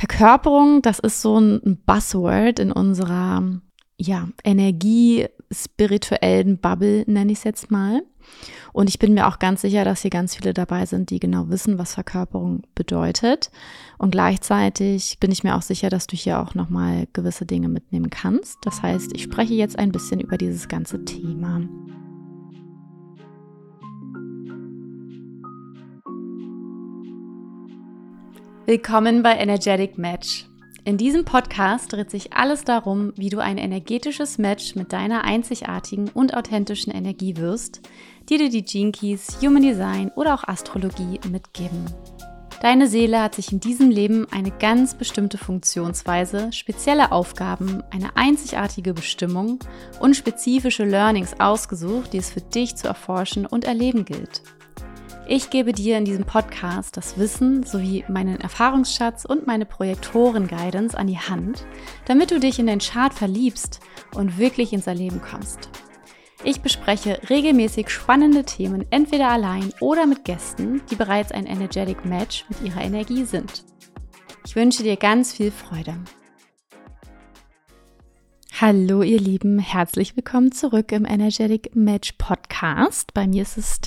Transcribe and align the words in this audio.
Verkörperung, 0.00 0.80
das 0.80 0.98
ist 0.98 1.20
so 1.20 1.38
ein 1.38 1.76
Buzzword 1.84 2.58
in 2.58 2.72
unserer 2.72 3.60
ja, 3.98 4.28
Energie 4.44 5.26
spirituellen 5.52 6.56
Bubble, 6.56 7.04
nenne 7.06 7.32
ich 7.32 7.38
es 7.38 7.44
jetzt 7.44 7.70
mal. 7.70 8.00
Und 8.72 8.88
ich 8.88 8.98
bin 8.98 9.12
mir 9.12 9.28
auch 9.28 9.38
ganz 9.38 9.60
sicher, 9.60 9.84
dass 9.84 10.00
hier 10.00 10.10
ganz 10.10 10.34
viele 10.34 10.54
dabei 10.54 10.86
sind, 10.86 11.10
die 11.10 11.20
genau 11.20 11.50
wissen, 11.50 11.76
was 11.76 11.92
Verkörperung 11.92 12.62
bedeutet. 12.74 13.50
Und 13.98 14.12
gleichzeitig 14.12 15.18
bin 15.20 15.32
ich 15.32 15.44
mir 15.44 15.54
auch 15.54 15.60
sicher, 15.60 15.90
dass 15.90 16.06
du 16.06 16.16
hier 16.16 16.40
auch 16.40 16.54
nochmal 16.54 17.06
gewisse 17.12 17.44
Dinge 17.44 17.68
mitnehmen 17.68 18.08
kannst. 18.08 18.56
Das 18.62 18.80
heißt, 18.80 19.10
ich 19.14 19.24
spreche 19.24 19.52
jetzt 19.52 19.78
ein 19.78 19.92
bisschen 19.92 20.20
über 20.20 20.38
dieses 20.38 20.68
ganze 20.68 21.04
Thema. 21.04 21.60
Willkommen 28.70 29.24
bei 29.24 29.36
Energetic 29.36 29.98
Match. 29.98 30.46
In 30.84 30.96
diesem 30.96 31.24
Podcast 31.24 31.92
dreht 31.92 32.08
sich 32.08 32.34
alles 32.34 32.62
darum, 32.62 33.12
wie 33.16 33.28
du 33.28 33.40
ein 33.40 33.58
energetisches 33.58 34.38
Match 34.38 34.76
mit 34.76 34.92
deiner 34.92 35.24
einzigartigen 35.24 36.08
und 36.10 36.36
authentischen 36.36 36.92
Energie 36.92 37.36
wirst, 37.36 37.80
die 38.28 38.38
dir 38.38 38.48
die 38.48 38.64
Gene 38.64 38.92
Keys, 38.92 39.38
Human 39.42 39.62
Design 39.64 40.12
oder 40.14 40.34
auch 40.34 40.44
Astrologie 40.46 41.18
mitgeben. 41.28 41.84
Deine 42.62 42.86
Seele 42.86 43.20
hat 43.20 43.34
sich 43.34 43.50
in 43.50 43.58
diesem 43.58 43.90
Leben 43.90 44.28
eine 44.30 44.52
ganz 44.52 44.94
bestimmte 44.94 45.36
Funktionsweise, 45.36 46.52
spezielle 46.52 47.10
Aufgaben, 47.10 47.82
eine 47.90 48.16
einzigartige 48.16 48.94
Bestimmung 48.94 49.58
und 49.98 50.14
spezifische 50.14 50.84
Learnings 50.84 51.40
ausgesucht, 51.40 52.12
die 52.12 52.18
es 52.18 52.30
für 52.30 52.40
dich 52.40 52.76
zu 52.76 52.86
erforschen 52.86 53.46
und 53.46 53.64
erleben 53.64 54.04
gilt. 54.04 54.42
Ich 55.32 55.48
gebe 55.48 55.72
dir 55.72 55.96
in 55.96 56.04
diesem 56.04 56.24
Podcast 56.24 56.96
das 56.96 57.16
Wissen 57.16 57.62
sowie 57.62 58.04
meinen 58.08 58.40
Erfahrungsschatz 58.40 59.24
und 59.24 59.46
meine 59.46 59.64
Projektoren-Guidance 59.64 60.98
an 60.98 61.06
die 61.06 61.20
Hand, 61.20 61.64
damit 62.06 62.32
du 62.32 62.40
dich 62.40 62.58
in 62.58 62.66
den 62.66 62.80
Chart 62.80 63.14
verliebst 63.14 63.78
und 64.16 64.38
wirklich 64.38 64.72
ins 64.72 64.88
Erleben 64.88 65.22
kommst. 65.22 65.70
Ich 66.42 66.62
bespreche 66.62 67.20
regelmäßig 67.30 67.90
spannende 67.90 68.42
Themen 68.42 68.84
entweder 68.90 69.28
allein 69.28 69.72
oder 69.78 70.04
mit 70.04 70.24
Gästen, 70.24 70.82
die 70.90 70.96
bereits 70.96 71.30
ein 71.30 71.46
Energetic 71.46 72.04
Match 72.04 72.44
mit 72.48 72.62
ihrer 72.62 72.82
Energie 72.82 73.22
sind. 73.22 73.62
Ich 74.44 74.56
wünsche 74.56 74.82
dir 74.82 74.96
ganz 74.96 75.32
viel 75.32 75.52
Freude. 75.52 75.94
Hallo 78.60 79.02
ihr 79.02 79.20
Lieben, 79.20 79.58
herzlich 79.58 80.16
willkommen 80.16 80.52
zurück 80.52 80.92
im 80.92 81.06
Energetic 81.06 81.74
Match 81.74 82.12
Podcast. 82.18 83.14
Bei 83.14 83.26
mir 83.26 83.40
ist 83.40 83.56
es 83.56 83.80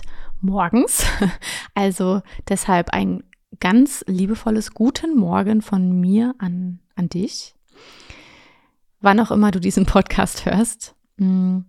morgens. 0.43 1.05
Also 1.75 2.21
deshalb 2.49 2.91
ein 2.91 3.23
ganz 3.59 4.03
liebevolles 4.07 4.73
Guten 4.73 5.17
Morgen 5.17 5.61
von 5.61 5.99
mir 5.99 6.35
an, 6.37 6.79
an 6.95 7.09
dich. 7.09 7.55
Wann 9.01 9.19
auch 9.19 9.31
immer 9.31 9.51
du 9.51 9.59
diesen 9.59 9.85
Podcast 9.85 10.45
hörst. 10.45 10.95
Mm, 11.17 11.59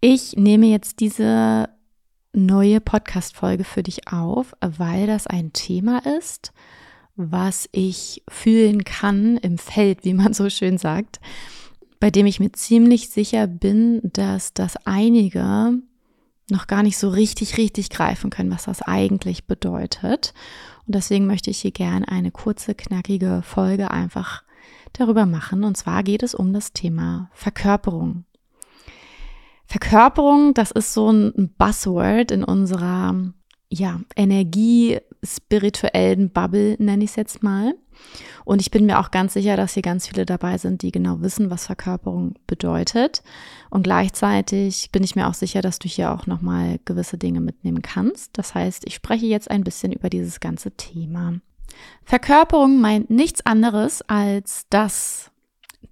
ich 0.00 0.36
nehme 0.36 0.66
jetzt 0.66 1.00
diese 1.00 1.68
neue 2.32 2.80
Podcast-Folge 2.80 3.64
für 3.64 3.82
dich 3.82 4.08
auf, 4.12 4.54
weil 4.60 5.06
das 5.06 5.26
ein 5.26 5.52
Thema 5.52 5.98
ist, 6.18 6.52
was 7.14 7.68
ich 7.72 8.22
fühlen 8.28 8.84
kann 8.84 9.36
im 9.38 9.58
Feld, 9.58 10.04
wie 10.04 10.14
man 10.14 10.34
so 10.34 10.50
schön 10.50 10.78
sagt, 10.78 11.20
bei 11.98 12.10
dem 12.10 12.26
ich 12.26 12.40
mir 12.40 12.52
ziemlich 12.52 13.08
sicher 13.08 13.46
bin, 13.46 14.00
dass 14.02 14.52
das 14.52 14.76
einige 14.84 15.80
noch 16.50 16.66
gar 16.66 16.82
nicht 16.82 16.98
so 16.98 17.08
richtig, 17.08 17.58
richtig 17.58 17.90
greifen 17.90 18.30
können, 18.30 18.50
was 18.50 18.64
das 18.64 18.82
eigentlich 18.82 19.46
bedeutet. 19.46 20.32
Und 20.86 20.94
deswegen 20.94 21.26
möchte 21.26 21.50
ich 21.50 21.58
hier 21.58 21.72
gerne 21.72 22.08
eine 22.08 22.30
kurze, 22.30 22.74
knackige 22.74 23.42
Folge 23.42 23.90
einfach 23.90 24.42
darüber 24.92 25.26
machen. 25.26 25.64
Und 25.64 25.76
zwar 25.76 26.02
geht 26.02 26.22
es 26.22 26.34
um 26.34 26.52
das 26.52 26.72
Thema 26.72 27.30
Verkörperung. 27.32 28.24
Verkörperung, 29.66 30.54
das 30.54 30.70
ist 30.70 30.94
so 30.94 31.10
ein 31.10 31.52
Buzzword 31.58 32.30
in 32.30 32.44
unserer 32.44 33.14
ja, 33.68 34.00
Energie 34.14 34.98
spirituellen 35.24 36.30
Bubble, 36.30 36.76
nenne 36.78 37.04
ich 37.04 37.10
es 37.10 37.16
jetzt 37.16 37.42
mal. 37.42 37.74
Und 38.44 38.60
ich 38.60 38.70
bin 38.70 38.86
mir 38.86 39.00
auch 39.00 39.10
ganz 39.10 39.32
sicher, 39.32 39.56
dass 39.56 39.74
hier 39.74 39.82
ganz 39.82 40.06
viele 40.06 40.26
dabei 40.26 40.58
sind, 40.58 40.82
die 40.82 40.92
genau 40.92 41.20
wissen, 41.20 41.50
was 41.50 41.66
Verkörperung 41.66 42.34
bedeutet. 42.46 43.22
Und 43.70 43.82
gleichzeitig 43.82 44.90
bin 44.92 45.02
ich 45.02 45.16
mir 45.16 45.26
auch 45.26 45.34
sicher, 45.34 45.62
dass 45.62 45.78
du 45.78 45.88
hier 45.88 46.12
auch 46.12 46.26
nochmal 46.26 46.78
gewisse 46.84 47.18
Dinge 47.18 47.40
mitnehmen 47.40 47.82
kannst. 47.82 48.38
Das 48.38 48.54
heißt, 48.54 48.86
ich 48.86 48.94
spreche 48.94 49.26
jetzt 49.26 49.50
ein 49.50 49.64
bisschen 49.64 49.92
über 49.92 50.10
dieses 50.10 50.40
ganze 50.40 50.72
Thema. 50.72 51.40
Verkörperung 52.04 52.80
meint 52.80 53.10
nichts 53.10 53.44
anderes, 53.44 54.02
als 54.02 54.66
dass 54.70 55.30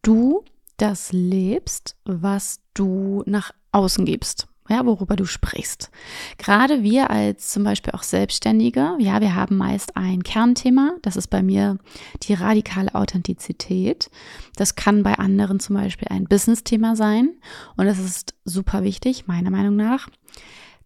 du 0.02 0.44
das 0.76 1.12
lebst, 1.12 1.96
was 2.04 2.60
du 2.74 3.22
nach 3.26 3.52
außen 3.72 4.04
gibst 4.04 4.46
ja, 4.68 4.86
worüber 4.86 5.14
du 5.14 5.26
sprichst. 5.26 5.90
Gerade 6.38 6.82
wir 6.82 7.10
als 7.10 7.50
zum 7.50 7.64
Beispiel 7.64 7.92
auch 7.92 8.02
Selbstständige, 8.02 8.96
ja, 8.98 9.20
wir 9.20 9.34
haben 9.34 9.58
meist 9.58 9.96
ein 9.96 10.22
Kernthema. 10.22 10.94
Das 11.02 11.16
ist 11.16 11.28
bei 11.28 11.42
mir 11.42 11.78
die 12.22 12.32
radikale 12.32 12.94
Authentizität. 12.94 14.10
Das 14.56 14.74
kann 14.74 15.02
bei 15.02 15.14
anderen 15.18 15.60
zum 15.60 15.76
Beispiel 15.76 16.08
ein 16.08 16.24
Business-Thema 16.24 16.96
sein. 16.96 17.30
Und 17.76 17.86
es 17.86 17.98
ist 17.98 18.34
super 18.46 18.82
wichtig, 18.82 19.26
meiner 19.26 19.50
Meinung 19.50 19.76
nach, 19.76 20.08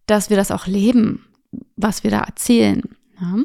dass 0.07 0.29
wir 0.29 0.35
das 0.35 0.51
auch 0.51 0.67
leben, 0.67 1.25
was 1.77 2.03
wir 2.03 2.11
da 2.11 2.19
erzählen. 2.19 2.81
Ja? 3.21 3.37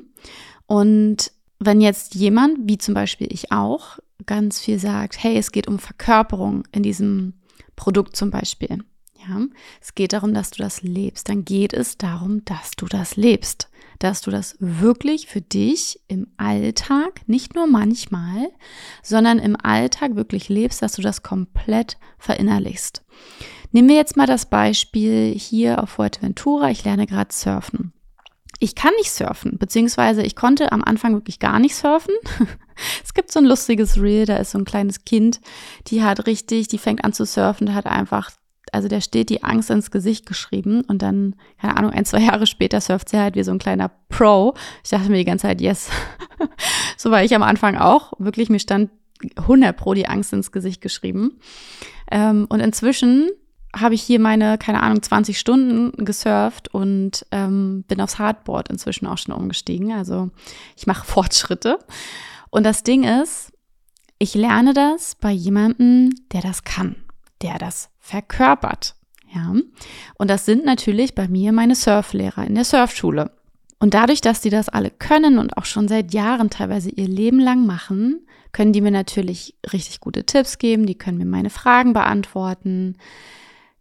Und 0.66 1.31
wenn 1.61 1.81
jetzt 1.81 2.16
jemand, 2.16 2.59
wie 2.62 2.78
zum 2.78 2.95
Beispiel 2.95 3.28
ich 3.31 3.53
auch, 3.53 3.99
ganz 4.27 4.59
viel 4.59 4.81
sagt, 4.81 5.22
hey, 5.22 5.37
es 5.37 5.53
geht 5.53 5.69
um 5.69 5.78
Verkörperung 5.78 6.65
in 6.72 6.83
diesem 6.83 7.34
Produkt 7.77 8.16
zum 8.16 8.31
Beispiel 8.31 8.83
ja, 9.28 9.46
es 9.80 9.94
geht 9.94 10.12
darum, 10.12 10.34
dass 10.34 10.50
du 10.50 10.62
das 10.62 10.82
lebst. 10.82 11.28
Dann 11.28 11.44
geht 11.44 11.72
es 11.72 11.98
darum, 11.98 12.44
dass 12.44 12.72
du 12.72 12.86
das 12.86 13.16
lebst. 13.16 13.68
Dass 13.98 14.20
du 14.20 14.30
das 14.30 14.56
wirklich 14.58 15.26
für 15.26 15.40
dich 15.40 16.00
im 16.08 16.26
Alltag, 16.36 17.20
nicht 17.26 17.54
nur 17.54 17.66
manchmal, 17.66 18.48
sondern 19.02 19.38
im 19.38 19.56
Alltag 19.56 20.16
wirklich 20.16 20.48
lebst, 20.48 20.82
dass 20.82 20.94
du 20.94 21.02
das 21.02 21.22
komplett 21.22 21.96
verinnerlichst. 22.18 23.04
Nehmen 23.72 23.88
wir 23.88 23.96
jetzt 23.96 24.16
mal 24.16 24.26
das 24.26 24.46
Beispiel 24.46 25.34
hier 25.36 25.82
auf 25.82 25.91
Fuerteventura. 25.91 26.70
Ich 26.70 26.84
lerne 26.84 27.06
gerade 27.06 27.32
surfen. 27.32 27.92
Ich 28.60 28.74
kann 28.74 28.92
nicht 28.98 29.10
surfen, 29.10 29.58
beziehungsweise 29.58 30.22
ich 30.22 30.36
konnte 30.36 30.72
am 30.72 30.82
Anfang 30.84 31.14
wirklich 31.14 31.38
gar 31.38 31.58
nicht 31.58 31.74
surfen. 31.74 32.14
es 33.04 33.14
gibt 33.14 33.32
so 33.32 33.41
ein 33.41 33.44
lustiges 33.44 34.00
Reel, 34.00 34.26
da 34.26 34.36
ist 34.36 34.52
so 34.52 34.58
ein 34.58 34.64
kleines 34.64 35.04
Kind, 35.04 35.41
die 35.88 36.02
hat 36.02 36.26
richtig, 36.26 36.68
die 36.68 36.78
fängt 36.78 37.04
an 37.04 37.12
zu 37.12 37.26
surfen, 37.26 37.74
hat 37.74 37.86
einfach 37.86 38.30
also 38.74 38.88
der 38.88 39.00
steht 39.00 39.30
die 39.30 39.44
Angst 39.44 39.70
ins 39.70 39.92
Gesicht 39.92 40.26
geschrieben 40.26 40.82
und 40.82 41.00
dann, 41.00 41.36
keine 41.60 41.76
Ahnung, 41.76 41.92
ein, 41.92 42.04
zwei 42.04 42.18
Jahre 42.18 42.46
später 42.46 42.80
surft 42.80 43.08
sie 43.08 43.18
halt 43.18 43.36
wie 43.36 43.44
so 43.44 43.52
ein 43.52 43.60
kleiner 43.60 43.88
Pro. 44.08 44.54
Ich 44.82 44.90
dachte 44.90 45.10
mir 45.10 45.18
die 45.18 45.24
ganze 45.24 45.46
Zeit, 45.46 45.60
yes. 45.60 45.90
so 46.96 47.12
war 47.12 47.22
ich 47.22 47.34
am 47.36 47.44
Anfang 47.44 47.76
auch. 47.76 48.14
Wirklich, 48.18 48.50
mir 48.50 48.58
stand 48.58 48.90
100 49.36 49.76
Pro 49.76 49.94
die 49.94 50.08
Angst 50.08 50.32
ins 50.32 50.50
Gesicht 50.50 50.80
geschrieben. 50.80 51.38
Ähm, 52.10 52.46
und 52.48 52.58
inzwischen 52.58 53.30
habe 53.76 53.94
ich 53.94 54.02
hier 54.02 54.18
meine, 54.18 54.58
keine 54.58 54.82
Ahnung, 54.82 55.00
20 55.00 55.38
Stunden 55.38 56.04
gesurft 56.04 56.74
und 56.74 57.26
ähm, 57.30 57.84
bin 57.86 58.00
aufs 58.00 58.18
Hardboard 58.18 58.70
inzwischen 58.70 59.06
auch 59.06 59.18
schon 59.18 59.34
umgestiegen. 59.34 59.92
Also 59.92 60.30
ich 60.76 60.88
mache 60.88 61.06
Fortschritte. 61.06 61.78
Und 62.50 62.64
das 62.64 62.82
Ding 62.82 63.04
ist, 63.04 63.52
ich 64.18 64.34
lerne 64.34 64.74
das 64.74 65.14
bei 65.14 65.30
jemandem, 65.30 66.10
der 66.32 66.41
das 66.41 66.64
kann 66.64 66.96
der 67.44 67.59
das 67.59 67.91
verkörpert. 68.00 68.97
Ja? 69.32 69.55
Und 70.19 70.31
das 70.31 70.44
sind 70.44 70.65
natürlich 70.65 71.15
bei 71.15 71.28
mir 71.28 71.53
meine 71.53 71.75
Surflehrer 71.75 72.47
in 72.47 72.55
der 72.55 72.65
Surfschule. 72.65 73.31
Und 73.78 73.94
dadurch, 73.94 74.21
dass 74.21 74.41
die 74.41 74.50
das 74.50 74.69
alle 74.69 74.91
können 74.91 75.38
und 75.38 75.56
auch 75.59 75.66
schon 75.66 75.88
seit 75.88 76.15
Jahren 76.15 76.49
teilweise 76.49 76.91
ihr 76.91 77.06
Leben 77.06 77.38
lang 77.38 77.66
machen, 77.66 78.27
können 78.53 78.72
die 78.72 78.81
mir 78.81 78.93
natürlich 78.93 79.57
richtig 79.72 80.01
gute 80.01 80.24
Tipps 80.24 80.59
geben, 80.59 80.86
die 80.86 80.95
können 80.95 81.18
mir 81.18 81.27
meine 81.27 81.51
Fragen 81.51 81.92
beantworten. 81.92 82.97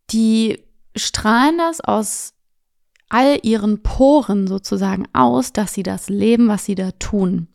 Die 0.10 0.60
strahlen 0.96 1.58
das 1.58 1.80
aus 1.80 2.34
all 3.08 3.40
ihren 3.44 3.84
Poren 3.84 4.48
sozusagen 4.48 5.08
aus, 5.14 5.54
dass 5.54 5.74
sie 5.74 5.84
das 5.84 6.10
leben, 6.10 6.48
was 6.48 6.66
sie 6.66 6.76
da 6.76 6.92
tun. 6.92 7.48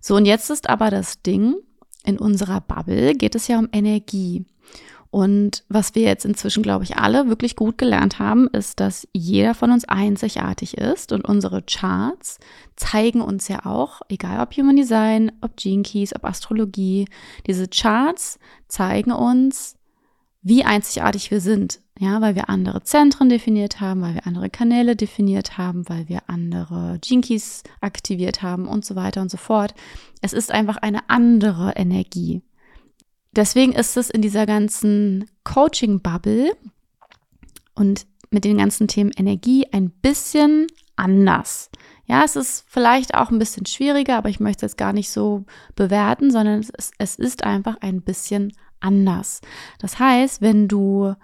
So, 0.00 0.16
und 0.16 0.24
jetzt 0.24 0.48
ist 0.48 0.68
aber 0.68 0.90
das 0.90 1.20
Ding, 1.22 1.56
in 2.04 2.18
unserer 2.18 2.62
Bubble 2.62 3.14
geht 3.14 3.34
es 3.34 3.46
ja 3.46 3.58
um 3.58 3.68
Energie. 3.72 4.46
Und 5.10 5.64
was 5.68 5.96
wir 5.96 6.02
jetzt 6.02 6.24
inzwischen, 6.24 6.62
glaube 6.62 6.84
ich, 6.84 6.96
alle 6.96 7.28
wirklich 7.28 7.56
gut 7.56 7.78
gelernt 7.78 8.20
haben, 8.20 8.46
ist, 8.48 8.78
dass 8.78 9.08
jeder 9.12 9.54
von 9.54 9.72
uns 9.72 9.84
einzigartig 9.84 10.78
ist 10.78 11.10
und 11.10 11.24
unsere 11.24 11.62
Charts 11.62 12.38
zeigen 12.76 13.20
uns 13.20 13.48
ja 13.48 13.66
auch, 13.66 14.02
egal 14.08 14.40
ob 14.40 14.56
Human 14.56 14.76
Design, 14.76 15.32
ob 15.40 15.56
Gene 15.56 15.82
Keys, 15.82 16.14
ob 16.14 16.24
Astrologie, 16.24 17.06
diese 17.46 17.66
Charts 17.66 18.38
zeigen 18.68 19.10
uns, 19.10 19.76
wie 20.42 20.64
einzigartig 20.64 21.30
wir 21.32 21.40
sind. 21.40 21.80
Ja, 21.98 22.22
weil 22.22 22.34
wir 22.34 22.48
andere 22.48 22.82
Zentren 22.82 23.28
definiert 23.28 23.80
haben, 23.80 24.00
weil 24.00 24.14
wir 24.14 24.26
andere 24.26 24.48
Kanäle 24.48 24.96
definiert 24.96 25.58
haben, 25.58 25.86
weil 25.88 26.08
wir 26.08 26.22
andere 26.28 26.98
Jinkies 27.04 27.62
aktiviert 27.82 28.40
haben 28.40 28.66
und 28.66 28.86
so 28.86 28.96
weiter 28.96 29.20
und 29.20 29.30
so 29.30 29.36
fort. 29.36 29.74
Es 30.22 30.32
ist 30.32 30.50
einfach 30.50 30.78
eine 30.78 31.10
andere 31.10 31.74
Energie. 31.76 32.40
Deswegen 33.36 33.72
ist 33.72 33.96
es 33.96 34.10
in 34.10 34.22
dieser 34.22 34.46
ganzen 34.46 35.30
Coaching-Bubble 35.44 36.56
und 37.74 38.06
mit 38.30 38.44
den 38.44 38.58
ganzen 38.58 38.88
Themen 38.88 39.12
Energie 39.16 39.66
ein 39.72 39.90
bisschen 39.90 40.66
anders. 40.96 41.70
Ja, 42.06 42.24
es 42.24 42.36
ist 42.36 42.64
vielleicht 42.68 43.14
auch 43.14 43.30
ein 43.30 43.38
bisschen 43.38 43.66
schwieriger, 43.66 44.16
aber 44.16 44.28
ich 44.28 44.40
möchte 44.40 44.66
es 44.66 44.76
gar 44.76 44.92
nicht 44.92 45.10
so 45.10 45.44
bewerten, 45.76 46.30
sondern 46.30 46.60
es 46.60 46.70
ist, 46.70 46.92
es 46.98 47.14
ist 47.16 47.44
einfach 47.44 47.76
ein 47.80 48.02
bisschen 48.02 48.52
anders. 48.80 49.40
Das 49.78 49.98
heißt, 49.98 50.42
wenn 50.42 50.66
du, 50.66 51.14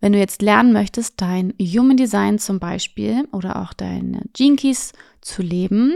wenn 0.00 0.12
du 0.12 0.18
jetzt 0.18 0.42
lernen 0.42 0.72
möchtest, 0.72 1.20
dein 1.20 1.54
Human 1.60 1.96
Design 1.96 2.38
zum 2.38 2.58
Beispiel 2.58 3.28
oder 3.32 3.62
auch 3.62 3.72
deine 3.72 4.22
Keys 4.34 4.92
zu 5.20 5.42
leben, 5.42 5.94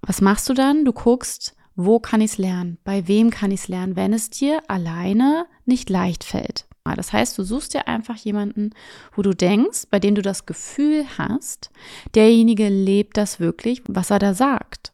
was 0.00 0.20
machst 0.20 0.48
du 0.48 0.54
dann? 0.54 0.84
Du 0.84 0.92
guckst, 0.92 1.54
wo 1.74 1.98
kann 1.98 2.20
ich 2.20 2.32
es 2.32 2.38
lernen? 2.38 2.78
Bei 2.84 3.08
wem 3.08 3.30
kann 3.30 3.50
ich 3.50 3.60
es 3.60 3.68
lernen, 3.68 3.96
wenn 3.96 4.12
es 4.12 4.30
dir 4.30 4.60
alleine 4.68 5.46
nicht 5.64 5.90
leicht 5.90 6.24
fällt? 6.24 6.66
Das 6.96 7.12
heißt, 7.12 7.38
du 7.38 7.44
suchst 7.44 7.74
dir 7.74 7.86
einfach 7.86 8.16
jemanden, 8.16 8.70
wo 9.14 9.22
du 9.22 9.34
denkst, 9.34 9.84
bei 9.90 10.00
dem 10.00 10.14
du 10.14 10.22
das 10.22 10.46
Gefühl 10.46 11.04
hast, 11.16 11.70
derjenige 12.14 12.68
lebt 12.68 13.16
das 13.16 13.38
wirklich, 13.38 13.82
was 13.86 14.10
er 14.10 14.18
da 14.18 14.34
sagt. 14.34 14.92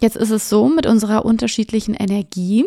Jetzt 0.00 0.16
ist 0.16 0.30
es 0.30 0.48
so 0.48 0.68
mit 0.68 0.86
unserer 0.86 1.24
unterschiedlichen 1.24 1.94
Energie, 1.94 2.64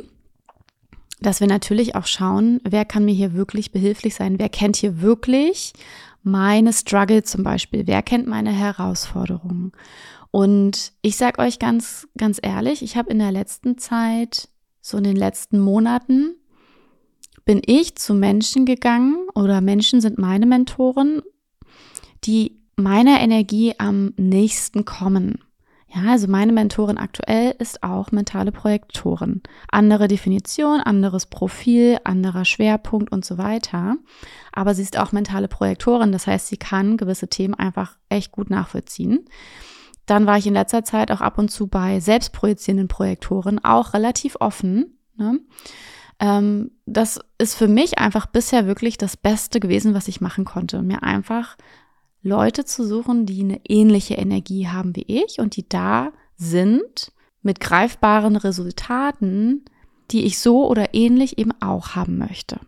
dass 1.22 1.40
wir 1.40 1.48
natürlich 1.48 1.96
auch 1.96 2.06
schauen, 2.06 2.62
wer 2.64 2.86
kann 2.86 3.06
mir 3.06 3.14
hier 3.14 3.34
wirklich 3.34 3.72
behilflich 3.72 4.16
sein, 4.16 4.38
wer 4.38 4.50
kennt 4.50 4.76
hier 4.76 5.02
wirklich 5.02 5.74
meine 6.24 6.72
Struggle 6.74 7.24
zum 7.24 7.44
Beispiel, 7.44 7.88
wer 7.88 8.02
kennt 8.04 8.28
meine 8.28 8.52
Herausforderungen. 8.52 9.72
Und 10.32 10.94
ich 11.02 11.18
sage 11.18 11.40
euch 11.40 11.60
ganz, 11.60 12.08
ganz 12.18 12.40
ehrlich, 12.42 12.82
ich 12.82 12.96
habe 12.96 13.12
in 13.12 13.20
der 13.20 13.32
letzten 13.32 13.78
Zeit, 13.78 14.50
so 14.82 14.98
in 14.98 15.04
den 15.04 15.18
letzten 15.18 15.60
Monaten, 15.60 16.36
bin 17.46 17.62
ich 17.66 17.98
zu 17.98 18.14
Menschen 18.14 18.66
gegangen 18.66 19.28
oder 19.36 19.62
Menschen 19.62 20.00
sind 20.00 20.18
meine 20.18 20.46
Mentoren, 20.46 21.22
die 22.24 22.62
meiner 22.76 23.20
Energie 23.20 23.76
am 23.78 24.14
nächsten 24.18 24.86
kommen. 24.86 25.40
Ja, 25.94 26.12
also 26.12 26.28
meine 26.28 26.54
Mentorin 26.54 26.98
aktuell 26.98 27.54
ist 27.60 27.84
auch 27.84 28.12
mentale 28.12 28.54
Projektorin. 28.54 29.42
Andere 29.70 30.08
Definition, 30.08 30.80
anderes 30.80 31.26
Profil, 31.26 31.98
anderer 32.06 32.46
Schwerpunkt 32.46 33.12
und 33.12 33.26
so 33.26 33.38
weiter. 33.38 33.98
Aber 34.54 34.74
sie 34.74 34.84
ist 34.84 34.98
auch 34.98 35.12
mentale 35.12 35.50
Projektorin, 35.50 36.14
das 36.14 36.28
heißt, 36.28 36.48
sie 36.48 36.56
kann 36.56 36.96
gewisse 36.96 37.28
Themen 37.28 37.56
einfach 37.56 37.98
echt 38.08 38.32
gut 38.32 38.50
nachvollziehen. 38.50 39.26
Dann 40.12 40.26
war 40.26 40.38
ich 40.38 40.46
in 40.46 40.56
letzter 40.56 40.84
Zeit 40.84 41.10
auch 41.10 41.22
ab 41.22 41.38
und 41.38 41.52
zu 41.52 41.68
bei 41.68 42.02
selbstprojizierenden 42.02 42.90
Projektoren 42.90 43.64
auch 43.64 43.94
relativ 43.94 44.36
offen. 44.42 44.98
Ne? 45.16 45.40
Ähm, 46.20 46.72
das 46.86 47.22
ist 47.38 47.56
für 47.56 47.70
mich 47.70 47.98
einfach 47.98 48.26
bisher 48.26 48.68
wirklich 48.68 48.98
das 48.98 49.16
Beste 49.16 49.62
gewesen, 49.62 49.94
was 49.94 50.10
ich 50.10 50.20
machen 50.20 50.44
konnte. 50.44 50.82
Mir 50.82 51.02
einfach 51.02 51.56
Leute 52.22 52.66
zu 52.66 52.86
suchen, 52.86 53.26
die 53.26 53.42
eine 53.42 53.62
ähnliche 53.64 54.16
Energie 54.16 54.68
haben 54.68 54.98
wie 54.98 55.06
ich 55.08 55.40
und 55.40 55.56
die 55.56 55.70
da 55.70 56.12
sind 56.36 57.14
mit 57.42 57.62
greifbaren 57.62 58.36
Resultaten, 58.36 59.64
die 60.12 60.26
ich 60.26 60.40
so 60.40 60.68
oder 60.68 60.94
ähnlich 60.94 61.38
eben 61.38 61.54
auch 61.62 61.96
haben 61.96 62.18
möchte. 62.18 62.60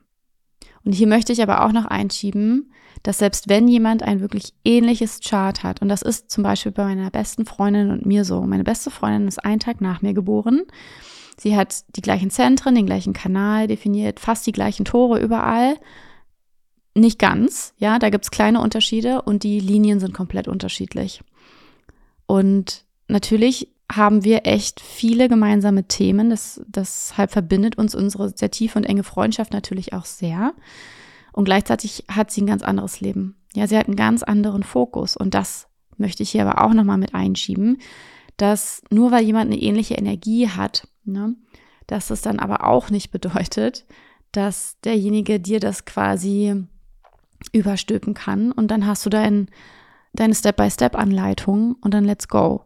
Und 0.86 0.94
hier 0.94 1.08
möchte 1.08 1.34
ich 1.34 1.42
aber 1.42 1.66
auch 1.66 1.72
noch 1.72 1.86
einschieben, 1.86 2.72
dass 3.04 3.18
selbst 3.18 3.50
wenn 3.50 3.68
jemand 3.68 4.04
ein 4.04 4.22
wirklich 4.22 4.54
ähnliches 4.64 5.20
Chart 5.22 5.64
hat, 5.64 5.82
und 5.82 5.90
das 5.90 6.02
ist 6.02 6.32
zum 6.32 6.44
Beispiel 6.44 6.72
bei 6.72 6.84
meiner 6.86 7.10
besten 7.10 7.46
Freundin 7.46 7.92
und 7.92 8.06
mir 8.06 8.26
so, 8.26 8.42
meine 8.42 8.64
beste 8.64 8.92
Freundin 8.92 9.28
ist 9.28 9.44
einen 9.44 9.60
Tag 9.60 9.82
nach 9.82 10.02
mir 10.02 10.14
geboren, 10.14 10.64
sie 11.38 11.56
hat 11.56 11.84
die 11.96 12.02
gleichen 12.02 12.30
Zentren, 12.30 12.76
den 12.76 12.86
gleichen 12.86 13.14
Kanal 13.14 13.68
definiert, 13.68 14.20
fast 14.20 14.46
die 14.48 14.52
gleichen 14.52 14.86
Tore 14.86 15.20
überall, 15.20 15.76
nicht 16.96 17.18
ganz, 17.18 17.74
ja, 17.78 17.98
da 17.98 18.10
gibt 18.10 18.26
es 18.26 18.32
kleine 18.32 18.62
Unterschiede 18.62 19.24
und 19.24 19.44
die 19.44 19.60
Linien 19.60 20.00
sind 20.00 20.14
komplett 20.14 20.48
unterschiedlich. 20.48 21.22
Und 22.28 22.86
natürlich 23.08 23.70
haben 23.96 24.24
wir 24.24 24.46
echt 24.46 24.80
viele 24.80 25.30
gemeinsame 25.30 25.88
Themen. 25.88 26.30
Das, 26.30 26.62
deshalb 26.68 27.32
verbindet 27.32 27.78
uns 27.78 27.96
unsere 27.96 28.30
sehr 28.36 28.52
tiefe 28.52 28.78
und 28.78 28.86
enge 28.86 29.04
Freundschaft 29.04 29.54
natürlich 29.54 29.94
auch 29.94 30.06
sehr. 30.06 30.54
Und 31.32 31.46
gleichzeitig 31.46 32.06
hat 32.10 32.32
sie 32.32 32.42
ein 32.42 32.48
ganz 32.48 32.64
anderes 32.64 33.02
Leben. 33.02 33.36
Ja, 33.56 33.68
sie 33.68 33.78
hat 33.78 33.88
einen 33.88 33.96
ganz 33.96 34.24
anderen 34.24 34.64
Fokus. 34.64 35.18
Und 35.18 35.34
das 35.34 35.68
möchte 35.98 36.24
ich 36.24 36.32
hier 36.32 36.48
aber 36.48 36.64
auch 36.64 36.74
nochmal 36.74 36.98
mit 36.98 37.14
einschieben, 37.14 37.80
dass 38.38 38.82
nur 38.90 39.12
weil 39.12 39.24
jemand 39.24 39.52
eine 39.52 39.62
ähnliche 39.62 39.96
Energie 39.96 40.48
hat, 40.48 40.88
ne, 41.06 41.36
dass 41.88 42.08
das 42.08 42.22
dann 42.22 42.40
aber 42.40 42.66
auch 42.66 42.90
nicht 42.90 43.12
bedeutet, 43.12 43.86
dass 44.32 44.78
derjenige 44.84 45.40
dir 45.40 45.60
das 45.60 45.86
quasi 45.86 46.66
überstülpen 47.52 48.14
kann 48.14 48.52
und 48.52 48.70
dann 48.70 48.88
hast 48.88 49.06
du 49.06 49.10
dein, 49.10 49.48
deine 50.14 50.34
Step-by-Step-Anleitung 50.34 51.76
und 51.82 51.94
dann 51.94 52.06
let's 52.06 52.28
go. 52.28 52.66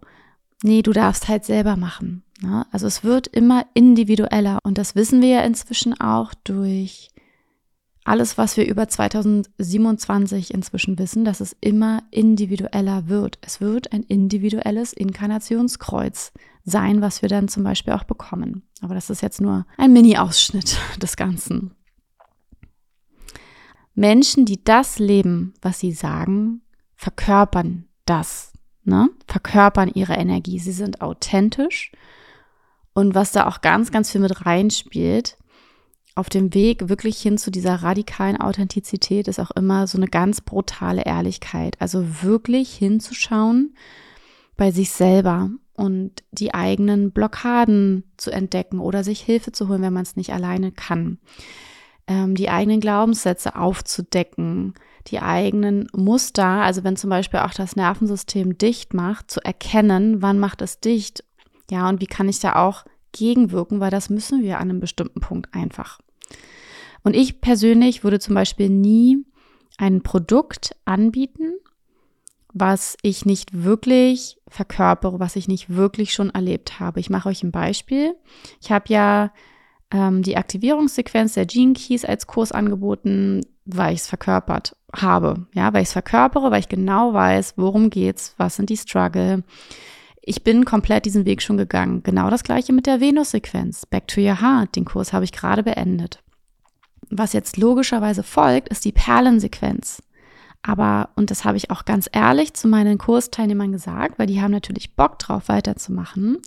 Nee, 0.64 0.82
du 0.82 0.92
darfst 0.92 1.28
halt 1.28 1.46
selber 1.46 1.76
machen. 1.76 2.24
Ne? 2.42 2.66
Also 2.72 2.88
es 2.88 3.04
wird 3.04 3.28
immer 3.28 3.66
individueller 3.74 4.60
und 4.64 4.78
das 4.78 4.96
wissen 4.96 5.22
wir 5.22 5.30
ja 5.30 5.42
inzwischen 5.42 6.00
auch 6.00 6.34
durch 6.44 7.10
alles, 8.08 8.38
was 8.38 8.56
wir 8.56 8.66
über 8.66 8.88
2027 8.88 10.54
inzwischen 10.54 10.98
wissen, 10.98 11.26
dass 11.26 11.42
es 11.42 11.56
immer 11.60 12.04
individueller 12.10 13.10
wird. 13.10 13.38
Es 13.42 13.60
wird 13.60 13.92
ein 13.92 14.04
individuelles 14.04 14.94
Inkarnationskreuz 14.94 16.32
sein, 16.64 17.02
was 17.02 17.22
wir 17.22 17.28
dann 17.28 17.50
zum 17.50 17.64
Beispiel 17.64 17.94
auch 17.94 18.06
bekommen. 18.06 18.64
Aber 18.82 18.96
das 18.96 19.10
ist 19.10 19.22
jetzt 19.22 19.42
nur 19.42 19.66
ein 19.78 19.92
Mini-Ausschnitt 19.92 20.78
des 21.02 21.18
Ganzen. 21.18 21.72
Menschen, 23.94 24.46
die 24.46 24.64
das 24.64 25.00
leben, 25.00 25.54
was 25.62 25.80
sie 25.80 25.92
sagen, 25.92 26.62
verkörpern 26.96 27.88
das, 28.06 28.54
ne? 28.88 29.10
verkörpern 29.28 29.92
ihre 29.94 30.14
Energie. 30.14 30.60
Sie 30.60 30.72
sind 30.72 31.02
authentisch. 31.02 31.92
Und 32.94 33.14
was 33.14 33.32
da 33.32 33.48
auch 33.48 33.62
ganz, 33.62 33.92
ganz 33.92 34.12
viel 34.12 34.22
mit 34.22 34.46
reinspielt, 34.46 35.38
auf 36.16 36.30
dem 36.30 36.56
Weg 36.56 36.90
wirklich 36.90 37.20
hin 37.20 37.38
zu 37.38 37.52
dieser 37.52 37.76
radikalen 37.76 38.42
Authentizität 38.42 39.28
ist 39.28 39.40
auch 39.40 39.52
immer 39.52 39.86
so 39.86 40.00
eine 40.00 40.08
ganz 40.08 40.42
brutale 40.42 41.04
Ehrlichkeit. 41.04 41.80
Also 41.80 42.24
wirklich 42.24 42.74
hinzuschauen 42.74 43.76
bei 44.56 44.72
sich 44.72 44.90
selber 44.90 45.52
und 45.76 46.24
die 46.32 46.56
eigenen 46.56 47.12
Blockaden 47.12 48.04
zu 48.18 48.32
entdecken 48.32 48.80
oder 48.80 49.04
sich 49.04 49.22
Hilfe 49.22 49.52
zu 49.52 49.68
holen, 49.68 49.84
wenn 49.84 49.94
man 49.94 50.02
es 50.02 50.16
nicht 50.16 50.34
alleine 50.34 50.72
kann 50.72 51.20
ähm, 52.08 52.36
die 52.36 52.50
eigenen 52.50 52.80
Glaubenssätze 52.80 53.56
aufzudecken, 53.56 54.74
die 55.08 55.20
eigenen 55.20 55.88
Muster, 55.96 56.46
also 56.46 56.84
wenn 56.84 56.96
zum 56.96 57.10
Beispiel 57.10 57.40
auch 57.40 57.54
das 57.54 57.76
Nervensystem 57.76 58.58
dicht 58.58 58.94
macht, 58.94 59.32
zu 59.32 59.44
erkennen, 59.44 60.22
wann 60.22 60.40
macht 60.40 60.62
es 60.62 60.80
dicht, 60.80 61.24
ja, 61.72 61.88
und 61.90 62.02
wie 62.02 62.08
kann 62.08 62.30
ich 62.30 62.40
da 62.40 62.56
auch 62.56 62.86
gegenwirken, 63.12 63.80
weil 63.80 63.92
das 63.92 64.10
müssen 64.10 64.44
wir 64.44 64.58
an 64.58 64.70
einem 64.70 64.80
bestimmten 64.80 65.22
Punkt 65.22 65.54
einfach. 65.54 66.00
Und 67.04 67.16
ich 67.16 67.42
persönlich 67.42 68.04
würde 68.04 68.20
zum 68.20 68.36
Beispiel 68.36 68.70
nie 68.70 69.26
ein 69.78 70.02
Produkt 70.02 70.76
anbieten, 70.86 71.54
was 72.54 72.98
ich 73.02 73.26
nicht 73.26 73.64
wirklich 73.64 74.38
verkörpere, 74.48 75.20
was 75.20 75.36
ich 75.36 75.48
nicht 75.48 75.70
wirklich 75.70 76.14
schon 76.14 76.32
erlebt 76.32 76.80
habe. 76.80 77.00
Ich 77.00 77.10
mache 77.10 77.30
euch 77.30 77.44
ein 77.44 77.52
Beispiel. 77.52 78.16
Ich 78.62 78.72
habe 78.72 78.86
ja 78.90 79.32
ähm, 79.92 80.24
die 80.24 80.38
Aktivierungssequenz 80.38 81.34
der 81.34 81.46
Gene 81.46 81.74
Keys 81.74 82.06
als 82.06 82.28
Kurs 82.28 82.52
angeboten, 82.52 83.42
weil 83.66 83.94
ich 83.94 84.02
es 84.02 84.08
verkörpert 84.08 84.76
habe. 84.94 85.48
Ja, 85.54 85.74
weil 85.74 85.82
ich 85.82 85.90
es 85.90 85.94
verkörpere, 85.94 86.52
weil 86.52 86.60
ich 86.60 86.70
genau 86.70 87.14
weiß, 87.14 87.54
worum 87.58 87.90
geht's, 87.90 88.34
was 88.38 88.56
sind 88.56 88.70
die 88.70 88.78
Struggle. 88.78 89.44
Ich 90.22 90.44
bin 90.44 90.66
komplett 90.66 91.06
diesen 91.06 91.26
Weg 91.26 91.42
schon 91.42 91.58
gegangen. 91.58 92.04
Genau 92.04 92.30
das 92.30 92.44
gleiche 92.44 92.74
mit 92.74 92.86
der 92.86 93.00
Venus-Sequenz. 93.00 93.86
Back 93.86 94.08
to 94.10 94.20
Your 94.20 94.42
Heart. 94.42 94.76
Den 94.76 94.84
Kurs 94.84 95.14
habe 95.14 95.24
ich 95.24 95.32
gerade 95.32 95.64
beendet. 95.64 96.22
Was 97.10 97.32
jetzt 97.32 97.56
logischerweise 97.56 98.24
folgt, 98.24 98.68
ist 98.68 98.84
die 98.84 98.92
Perlensequenz. 98.92 100.04
Aber, 100.64 101.10
und 101.16 101.32
das 101.32 101.46
habe 101.46 101.56
ich 101.56 101.72
auch 101.72 101.86
ganz 101.86 102.10
ehrlich 102.12 102.54
zu 102.54 102.68
meinen 102.68 102.98
Kursteilnehmern 102.98 103.72
gesagt, 103.72 104.20
weil 104.20 104.28
die 104.28 104.42
haben 104.42 104.52
natürlich 104.52 104.96
Bock 104.96 105.18
drauf 105.18 105.48
weiterzumachen. 105.48 106.40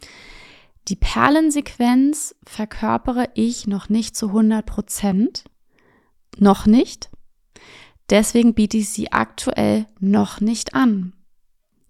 Die 0.91 0.97
Perlensequenz 0.97 2.35
verkörpere 2.45 3.29
ich 3.35 3.69
noch 3.69 3.89
nicht 3.89 4.17
zu 4.17 4.27
100 4.27 4.67
Prozent. 4.67 5.45
Noch 6.37 6.67
nicht. 6.67 7.11
Deswegen 8.11 8.55
biete 8.55 8.79
ich 8.79 8.89
sie 8.89 9.13
aktuell 9.13 9.87
noch 10.01 10.41
nicht 10.41 10.75
an. 10.75 11.13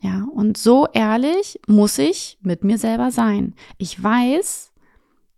Ja, 0.02 0.26
und 0.34 0.58
so 0.58 0.86
ehrlich 0.92 1.60
muss 1.66 1.96
ich 1.96 2.36
mit 2.42 2.62
mir 2.62 2.76
selber 2.76 3.10
sein. 3.10 3.54
Ich 3.78 4.02
weiß, 4.02 4.70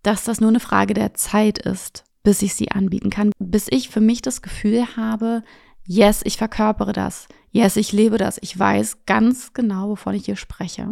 dass 0.02 0.24
das 0.24 0.40
nur 0.40 0.50
eine 0.50 0.60
Frage 0.60 0.92
der 0.92 1.14
Zeit 1.14 1.58
ist. 1.58 2.04
bis 2.24 2.42
ich 2.42 2.54
sie 2.54 2.70
anbieten 2.70 3.10
kann, 3.10 3.32
bis 3.40 3.66
ich 3.68 3.88
für 3.88 4.00
mich 4.00 4.22
das 4.22 4.42
Gefühl 4.42 4.96
habe, 4.96 5.42
yes, 5.84 6.20
ich 6.24 6.36
verkörpere 6.36 6.92
das, 6.92 7.26
yes, 7.50 7.74
ich 7.74 7.90
lebe 7.90 8.16
das, 8.16 8.38
ich 8.42 8.56
weiß 8.56 9.06
ganz 9.06 9.54
genau, 9.54 9.88
wovon 9.88 10.14
ich 10.14 10.26
hier 10.26 10.36
spreche. 10.36 10.88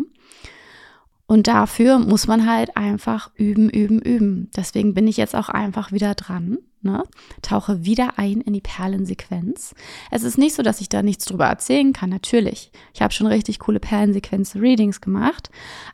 Und 1.30 1.46
dafür 1.46 2.00
muss 2.00 2.26
man 2.26 2.44
halt 2.44 2.76
einfach 2.76 3.30
üben, 3.36 3.70
üben, 3.70 4.00
üben. 4.00 4.50
Deswegen 4.56 4.94
bin 4.94 5.06
ich 5.06 5.16
jetzt 5.16 5.36
auch 5.36 5.48
einfach 5.48 5.92
wieder 5.92 6.16
dran, 6.16 6.58
ne? 6.82 7.04
tauche 7.40 7.84
wieder 7.84 8.18
ein 8.18 8.40
in 8.40 8.52
die 8.52 8.60
Perlensequenz. 8.60 9.76
Es 10.10 10.24
ist 10.24 10.38
nicht 10.38 10.56
so, 10.56 10.64
dass 10.64 10.80
ich 10.80 10.88
da 10.88 11.04
nichts 11.04 11.26
drüber 11.26 11.46
erzählen 11.46 11.92
kann, 11.92 12.10
natürlich. 12.10 12.72
Ich 12.94 13.00
habe 13.00 13.12
schon 13.12 13.28
richtig 13.28 13.60
coole 13.60 13.78
Perlensequenz-Readings 13.78 15.00
gemacht, 15.00 15.50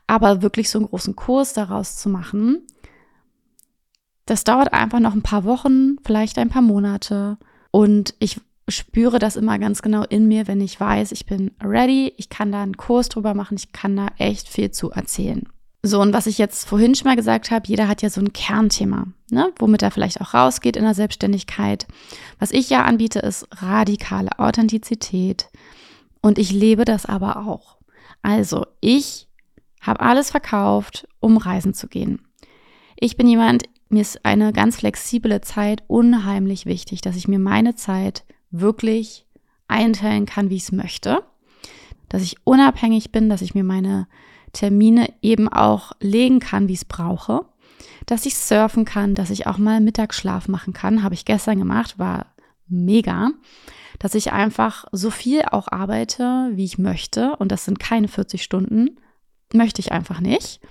aber 0.07 0.41
wirklich 0.41 0.71
so 0.71 0.79
einen 0.79 0.87
großen 0.87 1.15
Kurs 1.15 1.53
daraus 1.53 1.97
zu 1.97 2.09
machen, 2.09 2.63
das 4.25 4.43
dauert 4.43 4.73
einfach 4.73 4.99
noch 4.99 5.13
ein 5.13 5.21
paar 5.21 5.43
Wochen, 5.43 5.97
vielleicht 6.03 6.39
ein 6.39 6.49
paar 6.49 6.63
Monate. 6.63 7.37
Und 7.69 8.15
ich 8.17 8.41
spüre 8.67 9.19
das 9.19 9.35
immer 9.35 9.59
ganz 9.59 9.81
genau 9.81 10.03
in 10.03 10.27
mir, 10.27 10.47
wenn 10.47 10.61
ich 10.61 10.79
weiß, 10.79 11.11
ich 11.11 11.25
bin 11.25 11.51
ready, 11.63 12.13
ich 12.17 12.29
kann 12.29 12.51
da 12.51 12.63
einen 12.63 12.77
Kurs 12.77 13.09
drüber 13.09 13.33
machen, 13.33 13.55
ich 13.57 13.71
kann 13.71 13.95
da 13.95 14.07
echt 14.17 14.49
viel 14.49 14.71
zu 14.71 14.91
erzählen. 14.91 15.47
So, 15.83 16.01
und 16.01 16.11
was 16.11 16.27
ich 16.27 16.37
jetzt 16.37 16.67
vorhin 16.67 16.95
schon 16.95 17.07
mal 17.07 17.15
gesagt 17.15 17.49
habe, 17.49 17.67
jeder 17.67 17.87
hat 17.87 18.01
ja 18.01 18.09
so 18.09 18.19
ein 18.19 18.33
Kernthema, 18.33 19.07
ne, 19.31 19.53
womit 19.57 19.83
er 19.83 19.91
vielleicht 19.91 20.19
auch 20.19 20.33
rausgeht 20.33 20.75
in 20.75 20.83
der 20.83 20.95
Selbstständigkeit. 20.95 21.87
Was 22.39 22.51
ich 22.51 22.69
ja 22.69 22.83
anbiete, 22.83 23.19
ist 23.19 23.47
radikale 23.51 24.37
Authentizität. 24.37 25.49
Und 26.19 26.39
ich 26.39 26.51
lebe 26.51 26.83
das 26.83 27.05
aber 27.05 27.47
auch. 27.47 27.77
Also, 28.21 28.65
ich 28.81 29.27
habe 29.79 30.01
alles 30.01 30.31
verkauft, 30.31 31.07
um 31.21 31.37
reisen 31.37 31.73
zu 31.73 31.87
gehen. 31.87 32.21
Ich 32.97 33.15
bin 33.15 33.27
jemand, 33.27 33.63
mir 33.87 34.01
ist 34.01 34.25
eine 34.25 34.51
ganz 34.51 34.77
flexible 34.77 35.39
Zeit 35.41 35.83
unheimlich 35.87 36.65
wichtig, 36.65 36.99
dass 37.01 37.15
ich 37.15 37.27
mir 37.27 37.39
meine 37.39 37.75
Zeit 37.75 38.25
wirklich 38.51 39.25
einteilen 39.67 40.25
kann, 40.25 40.49
wie 40.49 40.55
ich 40.55 40.63
es 40.63 40.71
möchte. 40.71 41.23
Dass 42.09 42.21
ich 42.21 42.37
unabhängig 42.45 43.11
bin, 43.11 43.29
dass 43.29 43.41
ich 43.41 43.53
mir 43.53 43.63
meine 43.63 44.07
Termine 44.53 45.13
eben 45.21 45.49
auch 45.49 45.91
legen 45.99 46.39
kann, 46.39 46.67
wie 46.67 46.73
ich 46.73 46.79
es 46.79 46.85
brauche. 46.85 47.45
Dass 48.05 48.25
ich 48.25 48.37
surfen 48.37 48.85
kann, 48.85 49.15
dass 49.15 49.29
ich 49.29 49.47
auch 49.47 49.57
mal 49.57 49.81
Mittagsschlaf 49.81 50.47
machen 50.47 50.73
kann. 50.73 51.03
Habe 51.03 51.15
ich 51.15 51.25
gestern 51.25 51.59
gemacht, 51.59 51.99
war 51.99 52.27
mega. 52.67 53.31
Dass 53.99 54.15
ich 54.15 54.31
einfach 54.31 54.85
so 54.91 55.09
viel 55.11 55.41
auch 55.41 55.67
arbeite, 55.69 56.51
wie 56.53 56.63
ich 56.63 56.77
möchte. 56.77 57.35
Und 57.37 57.51
das 57.51 57.65
sind 57.65 57.79
keine 57.79 58.07
40 58.07 58.41
Stunden. 58.41 58.99
Möchte 59.53 59.81
ich 59.81 59.91
einfach 59.91 60.21
nicht. 60.21 60.61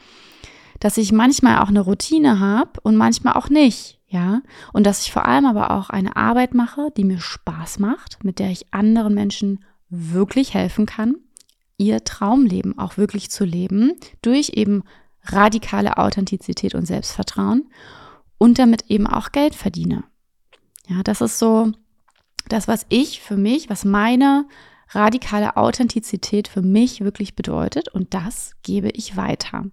Dass 0.80 0.96
ich 0.96 1.12
manchmal 1.12 1.58
auch 1.58 1.68
eine 1.68 1.80
Routine 1.80 2.40
habe 2.40 2.80
und 2.82 2.96
manchmal 2.96 3.34
auch 3.34 3.48
nicht 3.50 3.95
ja, 4.08 4.42
und 4.72 4.84
dass 4.84 5.02
ich 5.02 5.12
vor 5.12 5.26
allem 5.26 5.46
aber 5.46 5.72
auch 5.72 5.90
eine 5.90 6.16
Arbeit 6.16 6.54
mache, 6.54 6.90
die 6.96 7.04
mir 7.04 7.18
Spaß 7.18 7.80
macht, 7.80 8.22
mit 8.22 8.38
der 8.38 8.50
ich 8.50 8.72
anderen 8.72 9.14
Menschen 9.14 9.64
wirklich 9.88 10.54
helfen 10.54 10.86
kann, 10.86 11.16
ihr 11.76 12.04
Traumleben 12.04 12.78
auch 12.78 12.96
wirklich 12.96 13.30
zu 13.30 13.44
leben, 13.44 13.92
durch 14.22 14.50
eben 14.54 14.84
radikale 15.24 15.98
Authentizität 15.98 16.74
und 16.74 16.86
Selbstvertrauen 16.86 17.68
und 18.38 18.58
damit 18.58 18.84
eben 18.88 19.06
auch 19.06 19.32
Geld 19.32 19.54
verdiene. 19.54 20.04
Ja, 20.88 21.02
das 21.02 21.20
ist 21.20 21.38
so 21.38 21.72
das, 22.48 22.68
was 22.68 22.86
ich 22.88 23.20
für 23.20 23.36
mich, 23.36 23.68
was 23.68 23.84
meine 23.84 24.46
radikale 24.90 25.56
Authentizität 25.56 26.46
für 26.46 26.62
mich 26.62 27.00
wirklich 27.00 27.34
bedeutet 27.34 27.88
und 27.88 28.14
das 28.14 28.52
gebe 28.62 28.90
ich 28.90 29.16
weiter. 29.16 29.64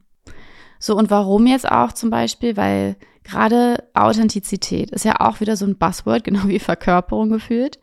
So, 0.84 0.98
und 0.98 1.10
warum 1.10 1.48
jetzt 1.48 1.72
auch 1.72 1.94
zum 1.94 2.10
Beispiel? 2.10 2.58
Weil 2.58 2.98
gerade 3.24 3.88
Authentizität 3.94 4.92
ist 4.92 5.06
ja 5.06 5.22
auch 5.22 5.40
wieder 5.40 5.56
so 5.56 5.64
ein 5.66 5.78
Buzzword, 5.78 6.24
genau 6.26 6.50
wie 6.50 6.60
Verkörperung 6.60 7.30
gefühlt. 7.30 7.80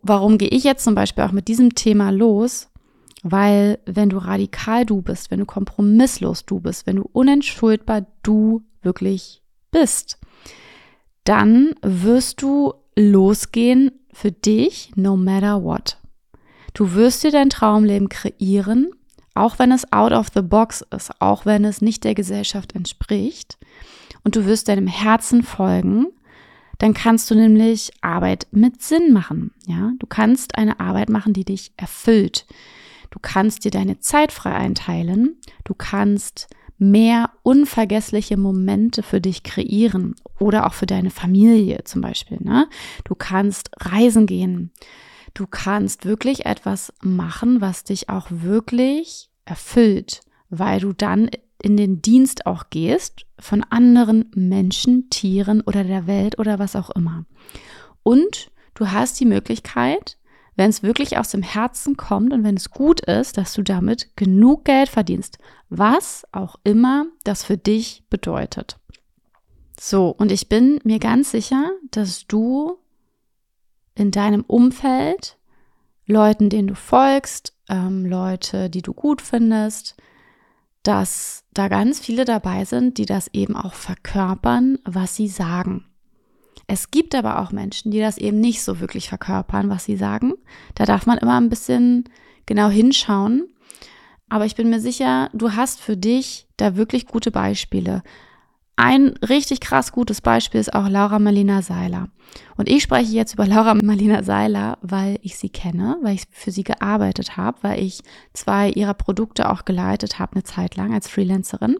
Warum 0.00 0.38
gehe 0.38 0.48
ich 0.48 0.64
jetzt 0.64 0.82
zum 0.82 0.94
Beispiel 0.94 1.24
auch 1.24 1.32
mit 1.32 1.46
diesem 1.46 1.74
Thema 1.74 2.08
los? 2.08 2.70
Weil 3.22 3.80
wenn 3.84 4.08
du 4.08 4.16
radikal 4.16 4.86
du 4.86 5.02
bist, 5.02 5.30
wenn 5.30 5.40
du 5.40 5.44
kompromisslos 5.44 6.46
du 6.46 6.58
bist, 6.58 6.86
wenn 6.86 6.96
du 6.96 7.06
unentschuldbar 7.12 8.06
du 8.22 8.62
wirklich 8.80 9.42
bist, 9.70 10.18
dann 11.24 11.74
wirst 11.82 12.40
du 12.40 12.72
losgehen 12.96 13.90
für 14.10 14.32
dich 14.32 14.90
no 14.96 15.18
matter 15.18 15.62
what. 15.62 15.98
Du 16.72 16.94
wirst 16.94 17.24
dir 17.24 17.30
dein 17.30 17.50
Traumleben 17.50 18.08
kreieren 18.08 18.92
auch 19.36 19.58
wenn 19.58 19.72
es 19.72 19.92
out 19.92 20.12
of 20.12 20.28
the 20.34 20.42
box 20.42 20.84
ist, 20.94 21.10
auch 21.20 21.46
wenn 21.46 21.64
es 21.64 21.82
nicht 21.82 22.04
der 22.04 22.14
Gesellschaft 22.14 22.74
entspricht 22.74 23.58
und 24.24 24.36
du 24.36 24.46
wirst 24.46 24.68
deinem 24.68 24.86
Herzen 24.86 25.42
folgen, 25.42 26.06
dann 26.78 26.94
kannst 26.94 27.30
du 27.30 27.34
nämlich 27.34 27.90
Arbeit 28.02 28.46
mit 28.50 28.82
Sinn 28.82 29.12
machen. 29.12 29.52
Ja, 29.66 29.92
du 29.98 30.06
kannst 30.06 30.58
eine 30.58 30.80
Arbeit 30.80 31.08
machen, 31.08 31.32
die 31.32 31.44
dich 31.44 31.72
erfüllt. 31.76 32.46
Du 33.10 33.18
kannst 33.20 33.64
dir 33.64 33.70
deine 33.70 33.98
Zeit 34.00 34.32
frei 34.32 34.54
einteilen. 34.54 35.36
Du 35.64 35.74
kannst 35.74 36.48
mehr 36.78 37.30
unvergessliche 37.42 38.36
Momente 38.36 39.02
für 39.02 39.20
dich 39.20 39.42
kreieren 39.42 40.14
oder 40.38 40.66
auch 40.66 40.74
für 40.74 40.86
deine 40.86 41.10
Familie 41.10 41.84
zum 41.84 42.02
Beispiel. 42.02 42.38
Ne? 42.40 42.68
Du 43.04 43.14
kannst 43.14 43.70
reisen 43.78 44.26
gehen. 44.26 44.70
Du 45.36 45.46
kannst 45.46 46.06
wirklich 46.06 46.46
etwas 46.46 46.94
machen, 47.02 47.60
was 47.60 47.84
dich 47.84 48.08
auch 48.08 48.28
wirklich 48.30 49.28
erfüllt, 49.44 50.22
weil 50.48 50.80
du 50.80 50.94
dann 50.94 51.28
in 51.60 51.76
den 51.76 52.00
Dienst 52.00 52.46
auch 52.46 52.70
gehst 52.70 53.26
von 53.38 53.62
anderen 53.64 54.30
Menschen, 54.34 55.10
Tieren 55.10 55.60
oder 55.60 55.84
der 55.84 56.06
Welt 56.06 56.38
oder 56.38 56.58
was 56.58 56.74
auch 56.74 56.88
immer. 56.88 57.26
Und 58.02 58.50
du 58.72 58.90
hast 58.90 59.20
die 59.20 59.26
Möglichkeit, 59.26 60.16
wenn 60.54 60.70
es 60.70 60.82
wirklich 60.82 61.18
aus 61.18 61.32
dem 61.32 61.42
Herzen 61.42 61.98
kommt 61.98 62.32
und 62.32 62.42
wenn 62.42 62.56
es 62.56 62.70
gut 62.70 63.02
ist, 63.02 63.36
dass 63.36 63.52
du 63.52 63.62
damit 63.62 64.16
genug 64.16 64.64
Geld 64.64 64.88
verdienst, 64.88 65.36
was 65.68 66.24
auch 66.32 66.56
immer 66.64 67.08
das 67.24 67.44
für 67.44 67.58
dich 67.58 68.04
bedeutet. 68.08 68.78
So, 69.78 70.08
und 70.08 70.32
ich 70.32 70.48
bin 70.48 70.80
mir 70.82 70.98
ganz 70.98 71.32
sicher, 71.32 71.72
dass 71.90 72.26
du 72.26 72.78
in 73.96 74.12
deinem 74.12 74.42
Umfeld, 74.42 75.36
Leuten, 76.06 76.50
denen 76.50 76.68
du 76.68 76.76
folgst, 76.76 77.54
ähm, 77.68 78.06
Leute, 78.06 78.70
die 78.70 78.82
du 78.82 78.94
gut 78.94 79.20
findest, 79.20 79.96
dass 80.84 81.42
da 81.52 81.66
ganz 81.66 81.98
viele 81.98 82.24
dabei 82.24 82.64
sind, 82.64 82.98
die 82.98 83.06
das 83.06 83.28
eben 83.32 83.56
auch 83.56 83.74
verkörpern, 83.74 84.78
was 84.84 85.16
sie 85.16 85.26
sagen. 85.26 85.84
Es 86.68 86.90
gibt 86.90 87.14
aber 87.14 87.40
auch 87.40 87.50
Menschen, 87.50 87.90
die 87.90 88.00
das 88.00 88.18
eben 88.18 88.40
nicht 88.40 88.62
so 88.62 88.80
wirklich 88.80 89.08
verkörpern, 89.08 89.68
was 89.68 89.84
sie 89.84 89.96
sagen. 89.96 90.34
Da 90.74 90.84
darf 90.84 91.06
man 91.06 91.18
immer 91.18 91.40
ein 91.40 91.48
bisschen 91.48 92.04
genau 92.44 92.68
hinschauen. 92.68 93.48
Aber 94.28 94.46
ich 94.46 94.56
bin 94.56 94.70
mir 94.70 94.80
sicher, 94.80 95.30
du 95.32 95.52
hast 95.52 95.80
für 95.80 95.96
dich 95.96 96.48
da 96.56 96.76
wirklich 96.76 97.06
gute 97.06 97.30
Beispiele. 97.30 98.02
Ein 98.76 99.14
richtig 99.26 99.60
krass 99.60 99.90
gutes 99.90 100.20
Beispiel 100.20 100.60
ist 100.60 100.74
auch 100.74 100.88
Laura 100.88 101.18
Marlina 101.18 101.62
Seiler. 101.62 102.10
Und 102.58 102.68
ich 102.68 102.82
spreche 102.82 103.12
jetzt 103.12 103.32
über 103.32 103.46
Laura 103.48 103.74
Marlina 103.74 104.22
Seiler, 104.22 104.78
weil 104.82 105.18
ich 105.22 105.38
sie 105.38 105.48
kenne, 105.48 105.96
weil 106.02 106.16
ich 106.16 106.24
für 106.30 106.50
sie 106.50 106.64
gearbeitet 106.64 107.38
habe, 107.38 107.56
weil 107.62 107.82
ich 107.82 108.02
zwei 108.34 108.68
ihrer 108.68 108.94
Produkte 108.94 109.50
auch 109.50 109.64
geleitet 109.64 110.18
habe 110.18 110.34
eine 110.34 110.44
Zeit 110.44 110.76
lang 110.76 110.92
als 110.92 111.08
Freelancerin. 111.08 111.78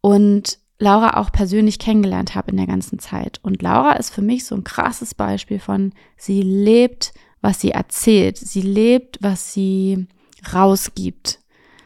Und 0.00 0.58
Laura 0.78 1.18
auch 1.20 1.30
persönlich 1.30 1.78
kennengelernt 1.78 2.34
habe 2.34 2.50
in 2.50 2.56
der 2.56 2.66
ganzen 2.66 2.98
Zeit. 2.98 3.38
Und 3.42 3.62
Laura 3.62 3.92
ist 3.92 4.10
für 4.10 4.22
mich 4.22 4.44
so 4.44 4.56
ein 4.56 4.64
krasses 4.64 5.14
Beispiel 5.14 5.60
von, 5.60 5.92
sie 6.16 6.42
lebt, 6.42 7.14
was 7.40 7.60
sie 7.60 7.70
erzählt. 7.70 8.36
Sie 8.36 8.60
lebt, 8.60 9.18
was 9.20 9.52
sie 9.52 10.06
rausgibt. 10.52 11.38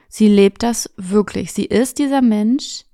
Sie 0.09 0.26
lebt 0.26 0.62
das 0.62 0.90
wirklich. 0.97 1.52
Sie 1.52 1.66
ist 1.66 1.99
dieser 1.99 2.23
Mensch, 2.23 2.85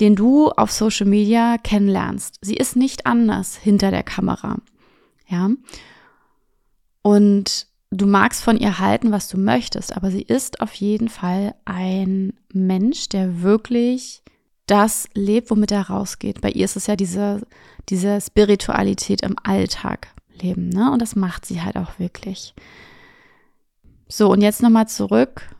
den 0.00 0.16
du 0.16 0.50
auf 0.50 0.72
Social 0.72 1.06
Media 1.06 1.56
kennenlernst. 1.58 2.38
Sie 2.40 2.56
ist 2.56 2.76
nicht 2.76 3.06
anders 3.06 3.56
hinter 3.56 3.90
der 3.90 4.02
Kamera. 4.02 4.56
Ja. 5.28 5.50
Und 7.02 7.66
du 7.90 8.06
magst 8.06 8.42
von 8.42 8.56
ihr 8.56 8.78
halten, 8.78 9.12
was 9.12 9.28
du 9.28 9.38
möchtest, 9.38 9.96
aber 9.96 10.10
sie 10.10 10.22
ist 10.22 10.60
auf 10.60 10.74
jeden 10.74 11.08
Fall 11.08 11.54
ein 11.64 12.32
Mensch, 12.52 13.08
der 13.08 13.42
wirklich 13.42 14.22
das 14.66 15.08
lebt, 15.14 15.50
womit 15.50 15.70
er 15.72 15.88
rausgeht. 15.88 16.40
Bei 16.40 16.50
ihr 16.50 16.64
ist 16.64 16.76
es 16.76 16.86
ja 16.86 16.96
diese, 16.96 17.42
diese 17.88 18.20
Spiritualität 18.20 19.22
im 19.22 19.36
Alltag 19.42 20.08
leben, 20.40 20.70
ne? 20.70 20.90
Und 20.90 21.02
das 21.02 21.14
macht 21.14 21.44
sie 21.44 21.62
halt 21.62 21.76
auch 21.76 21.98
wirklich. 21.98 22.54
So, 24.08 24.30
und 24.30 24.40
jetzt 24.40 24.62
nochmal 24.62 24.88
zurück 24.88 25.53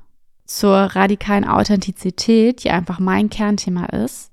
zur 0.45 0.75
radikalen 0.75 1.47
Authentizität, 1.47 2.65
die 2.65 2.71
einfach 2.71 2.99
mein 2.99 3.31
Kernthema 3.31 3.87
ist. 3.87 4.31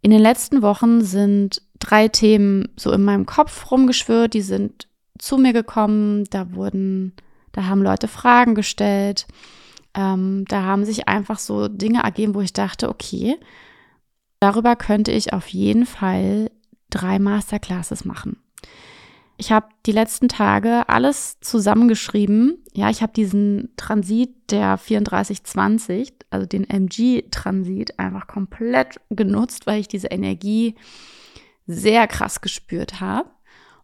In 0.00 0.10
den 0.10 0.20
letzten 0.20 0.62
Wochen 0.62 1.02
sind 1.02 1.62
drei 1.78 2.08
Themen 2.08 2.68
so 2.76 2.92
in 2.92 3.04
meinem 3.04 3.26
Kopf 3.26 3.70
rumgeschwirrt, 3.70 4.34
die 4.34 4.42
sind 4.42 4.88
zu 5.18 5.36
mir 5.36 5.52
gekommen, 5.52 6.24
da 6.30 6.54
wurden, 6.54 7.14
da 7.52 7.64
haben 7.64 7.82
Leute 7.82 8.06
Fragen 8.06 8.54
gestellt, 8.54 9.26
ähm, 9.94 10.44
da 10.48 10.62
haben 10.62 10.84
sich 10.84 11.08
einfach 11.08 11.38
so 11.38 11.66
Dinge 11.68 12.02
ergeben, 12.02 12.34
wo 12.34 12.40
ich 12.40 12.52
dachte, 12.52 12.88
okay, 12.88 13.36
darüber 14.38 14.76
könnte 14.76 15.10
ich 15.10 15.32
auf 15.32 15.48
jeden 15.48 15.86
Fall 15.86 16.50
drei 16.90 17.18
Masterclasses 17.18 18.04
machen. 18.04 18.38
Ich 19.40 19.52
habe 19.52 19.68
die 19.86 19.92
letzten 19.92 20.28
Tage 20.28 20.88
alles 20.88 21.38
zusammengeschrieben. 21.40 22.64
Ja, 22.72 22.90
ich 22.90 23.02
habe 23.02 23.12
diesen 23.12 23.72
Transit 23.76 24.30
der 24.50 24.76
3420, 24.76 26.12
also 26.30 26.44
den 26.44 26.68
MG-Transit, 26.68 28.00
einfach 28.00 28.26
komplett 28.26 29.00
genutzt, 29.10 29.68
weil 29.68 29.78
ich 29.80 29.86
diese 29.86 30.08
Energie 30.08 30.74
sehr 31.68 32.08
krass 32.08 32.40
gespürt 32.40 33.00
habe 33.00 33.30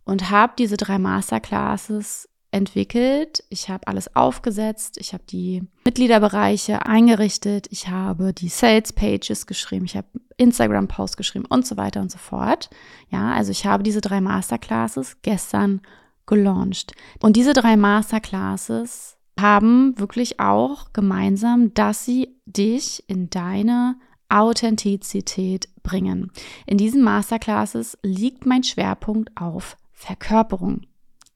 und 0.02 0.28
habe 0.30 0.54
diese 0.58 0.76
drei 0.76 0.99
Masterclasses 0.99 2.28
entwickelt. 2.54 3.42
Ich 3.49 3.68
habe 3.68 3.88
alles 3.88 4.14
aufgesetzt. 4.14 4.96
Ich 4.99 5.12
habe 5.12 5.25
die 5.28 5.64
Mitgliederbereiche 5.84 6.87
eingerichtet. 6.87 7.66
Ich 7.70 7.88
habe 7.88 8.32
die 8.32 8.49
Sales 8.49 8.92
Pages 8.92 9.46
geschrieben. 9.46 9.84
Ich 9.84 9.96
habe 9.96 10.06
Instagram 10.37 10.87
Posts 10.87 11.16
geschrieben 11.16 11.46
und 11.49 11.66
so 11.66 11.76
weiter 11.76 12.00
und 12.00 12.12
so 12.12 12.18
fort. 12.18 12.70
Ja, 13.11 13.32
also 13.32 13.50
ich 13.50 13.66
habe 13.66 13.82
diese 13.82 14.00
drei 14.00 14.20
Masterclasses 14.20 15.16
gestern 15.23 15.82
gelauncht. 16.26 16.92
Und 17.20 17.37
diese 17.37 17.52
drei 17.52 17.76
Masterclasses 17.76 19.16
haben 19.38 19.99
wirklich 19.99 20.38
auch 20.38 20.92
gemeinsam, 20.92 21.75
dass 21.75 22.04
sie 22.04 22.37
dich 22.46 23.02
in 23.08 23.30
deine 23.30 23.96
Authentizität 24.28 25.68
bringen. 25.82 26.30
In 26.66 26.78
diesen 26.78 27.02
Masterclasses 27.02 27.99
liegt 28.02 28.46
mein 28.46 28.62
Schwerpunkt 28.62 29.37
auf 29.37 29.76
Verkörperung. 29.92 30.82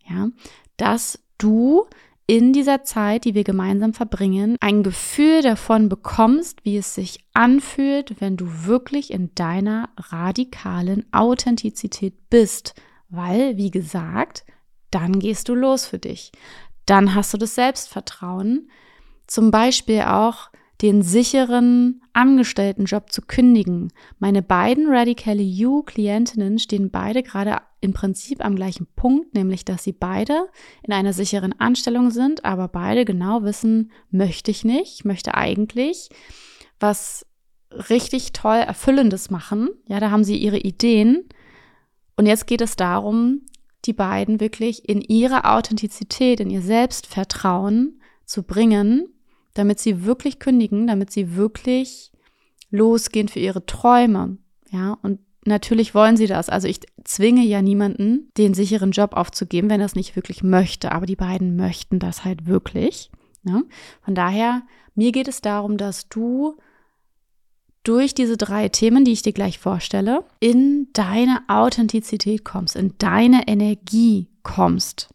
Ja, 0.09 0.29
dass 0.79 1.19
du 1.37 1.87
in 2.27 2.53
dieser 2.53 2.85
Zeit, 2.85 3.25
die 3.25 3.35
wir 3.35 3.45
gemeinsam 3.45 3.95
verbringen, 3.95 4.57
ein 4.61 4.83
Gefühl 4.83 5.41
davon 5.41 5.89
bekommst, 5.89 6.63
wie 6.65 6.77
es 6.77 6.95
sich 6.95 7.25
anfühlt, 7.33 8.21
wenn 8.21 8.37
du 8.37 8.67
wirklich 8.67 9.13
in 9.13 9.35
deiner 9.35 9.89
radikalen 9.97 11.07
Authentizität 11.11 12.29
bist. 12.29 12.75
Weil, 13.09 13.57
wie 13.57 13.71
gesagt, 13.71 14.45
dann 14.91 15.19
gehst 15.21 15.49
du 15.49 15.55
los 15.55 15.87
für 15.87 15.99
dich. 15.99 16.33
Dann 16.85 17.15
hast 17.15 17.33
du 17.33 17.39
das 17.39 17.55
Selbstvertrauen. 17.55 18.71
Zum 19.27 19.51
Beispiel 19.51 20.03
auch 20.03 20.51
den 20.83 21.03
sicheren 21.03 22.03
Angestelltenjob 22.13 23.11
zu 23.11 23.23
kündigen. 23.23 23.93
Meine 24.19 24.43
beiden 24.43 24.89
Radical 24.89 25.41
You 25.41 25.83
Klientinnen 25.83 26.59
stehen 26.59 26.91
beide 26.91 27.23
gerade 27.23 27.59
im 27.81 27.93
Prinzip 27.93 28.45
am 28.45 28.55
gleichen 28.55 28.87
Punkt, 28.95 29.35
nämlich 29.35 29.65
dass 29.65 29.85
sie 29.85 29.93
beide 29.93 30.49
in 30.83 30.93
einer 30.93 31.13
sicheren 31.13 31.59
Anstellung 31.59 32.11
sind, 32.11 32.45
aber 32.45 32.69
beide 32.69 33.05
genau 33.05 33.43
wissen, 33.43 33.91
möchte 34.11 34.51
ich 34.51 34.65
nicht, 34.65 35.01
ich 35.01 35.05
möchte 35.05 35.35
eigentlich 35.35 36.11
was 36.81 37.27
richtig 37.91 38.33
toll 38.33 38.57
Erfüllendes 38.57 39.31
machen. 39.31 39.69
Ja, 39.87 40.01
da 40.01 40.11
haben 40.11 40.25
sie 40.25 40.37
ihre 40.37 40.59
Ideen. 40.59 41.29
Und 42.17 42.27
jetzt 42.27 42.47
geht 42.47 42.61
es 42.61 42.77
darum, 42.77 43.43
die 43.85 43.93
beiden 43.93 44.41
wirklich 44.41 44.89
in 44.89 45.01
ihre 45.01 45.45
Authentizität, 45.45 46.41
in 46.41 46.51
ihr 46.51 46.63
Selbstvertrauen 46.63 48.01
zu 48.25 48.43
bringen 48.43 49.09
damit 49.59 49.79
sie 49.81 50.05
wirklich 50.05 50.39
kündigen, 50.39 50.87
damit 50.87 51.11
sie 51.11 51.37
wirklich 51.37 52.13
losgehen 52.71 53.29
für 53.29 53.41
ihre 53.41 53.67
Träume. 53.67 54.39
Ja, 54.71 54.99
und 55.03 55.21
natürlich 55.45 55.95
wollen 55.95 56.17
sie 56.17 56.27
das. 56.27 56.49
Also 56.49 56.69
ich 56.69 56.81
zwinge 57.05 57.43
ja 57.43 57.63
niemanden, 57.63 58.31
den 58.37 58.55
sicheren 58.55 58.93
Job 58.93 59.15
aufzugeben, 59.15 59.71
wenn 59.71 59.81
er 59.81 59.87
es 59.87 59.95
nicht 59.95 60.17
wirklich 60.17 60.43
möchte. 60.43 60.93
Aber 60.93 61.07
die 61.07 61.17
beiden 61.17 61.57
möchten 61.57 61.99
das 61.99 62.25
halt 62.25 62.47
wirklich. 62.47 63.11
Ja? 63.45 63.63
Von 64.03 64.15
daher, 64.15 64.63
mir 64.95 65.13
geht 65.13 65.29
es 65.29 65.41
darum, 65.41 65.77
dass 65.77 66.09
du 66.09 66.57
durch 67.83 68.15
diese 68.15 68.37
drei 68.37 68.69
Themen, 68.69 69.05
die 69.05 69.13
ich 69.13 69.23
dir 69.23 69.33
gleich 69.33 69.59
vorstelle, 69.59 70.25
in 70.41 70.89
deine 70.93 71.43
Authentizität 71.49 72.45
kommst, 72.45 72.77
in 72.77 72.95
deine 72.99 73.49
Energie 73.49 74.29
kommst. 74.43 75.09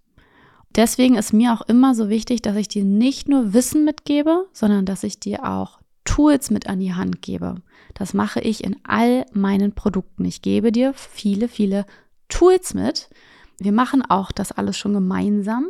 Deswegen 0.76 1.16
ist 1.16 1.34
mir 1.34 1.54
auch 1.54 1.62
immer 1.62 1.94
so 1.94 2.10
wichtig, 2.10 2.42
dass 2.42 2.56
ich 2.56 2.68
dir 2.68 2.84
nicht 2.84 3.30
nur 3.30 3.54
Wissen 3.54 3.86
mitgebe, 3.86 4.48
sondern 4.54 4.86
dass 4.86 5.04
ich 5.04 5.20
dir 5.20 5.46
auch 5.46 5.80
Tools 6.04 6.50
mit 6.50 6.68
an 6.68 6.80
die 6.80 6.94
Hand 6.94 7.22
gebe. 7.22 7.56
Das 7.94 8.14
mache 8.14 8.42
ich 8.42 8.64
in 8.64 8.78
all 8.84 9.26
meinen 9.34 9.74
Produkten. 9.74 10.26
Ich 10.26 10.42
gebe 10.42 10.72
dir 10.72 10.94
viele, 10.94 11.48
viele 11.48 11.86
Tools 12.28 12.74
mit. 12.74 13.10
Wir 13.60 13.72
machen 13.72 14.04
auch 14.04 14.32
das 14.32 14.52
alles 14.52 14.78
schon 14.78 14.94
gemeinsam, 14.94 15.68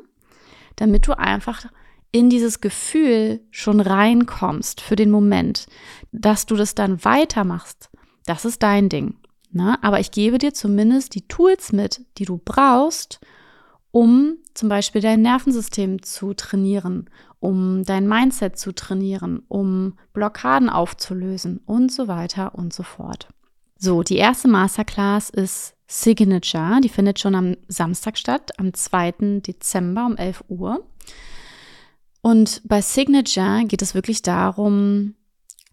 damit 0.78 1.06
du 1.08 1.18
einfach 1.18 1.66
in 2.12 2.30
dieses 2.30 2.62
Gefühl 2.62 3.42
schon 3.52 3.82
reinkommst 3.82 4.80
für 4.80 4.96
den 4.96 5.12
Moment, 5.12 5.68
dass 6.12 6.46
du 6.46 6.56
das 6.56 6.76
dann 6.76 7.04
weitermachst. 7.04 7.90
Das 8.26 8.46
ist 8.46 8.64
dein 8.64 8.88
Ding. 8.88 9.16
Ne? 9.52 9.78
Aber 9.84 10.00
ich 10.00 10.12
gebe 10.12 10.38
dir 10.38 10.54
zumindest 10.54 11.16
die 11.16 11.28
Tools 11.28 11.74
mit, 11.74 12.06
die 12.18 12.26
du 12.26 12.40
brauchst, 12.44 13.20
um 13.94 14.38
zum 14.56 14.70
Beispiel 14.70 15.02
dein 15.02 15.22
Nervensystem 15.22 16.02
zu 16.02 16.34
trainieren, 16.34 17.12
um 17.40 17.84
dein 17.84 18.08
Mindset 18.08 18.58
zu 18.58 18.74
trainieren, 18.74 19.44
um 19.48 19.94
Blockaden 20.14 20.68
aufzulösen 20.68 21.62
und 21.68 21.92
so 21.92 22.08
weiter 22.08 22.56
und 22.56 22.74
so 22.74 22.82
fort. 22.82 23.28
So, 23.78 24.02
die 24.02 24.18
erste 24.18 24.48
Masterclass 24.48 25.30
ist 25.30 25.76
Signature. 25.86 26.82
Die 26.82 26.90
findet 26.90 27.20
schon 27.20 27.36
am 27.36 27.56
Samstag 27.68 28.18
statt, 28.18 28.58
am 28.58 28.74
2. 28.74 29.42
Dezember 29.46 30.08
um 30.08 30.18
11 30.18 30.44
Uhr. 30.48 30.84
Und 32.22 32.62
bei 32.66 32.82
Signature 32.82 33.64
geht 33.68 33.84
es 33.84 33.94
wirklich 33.94 34.24
darum, 34.24 35.14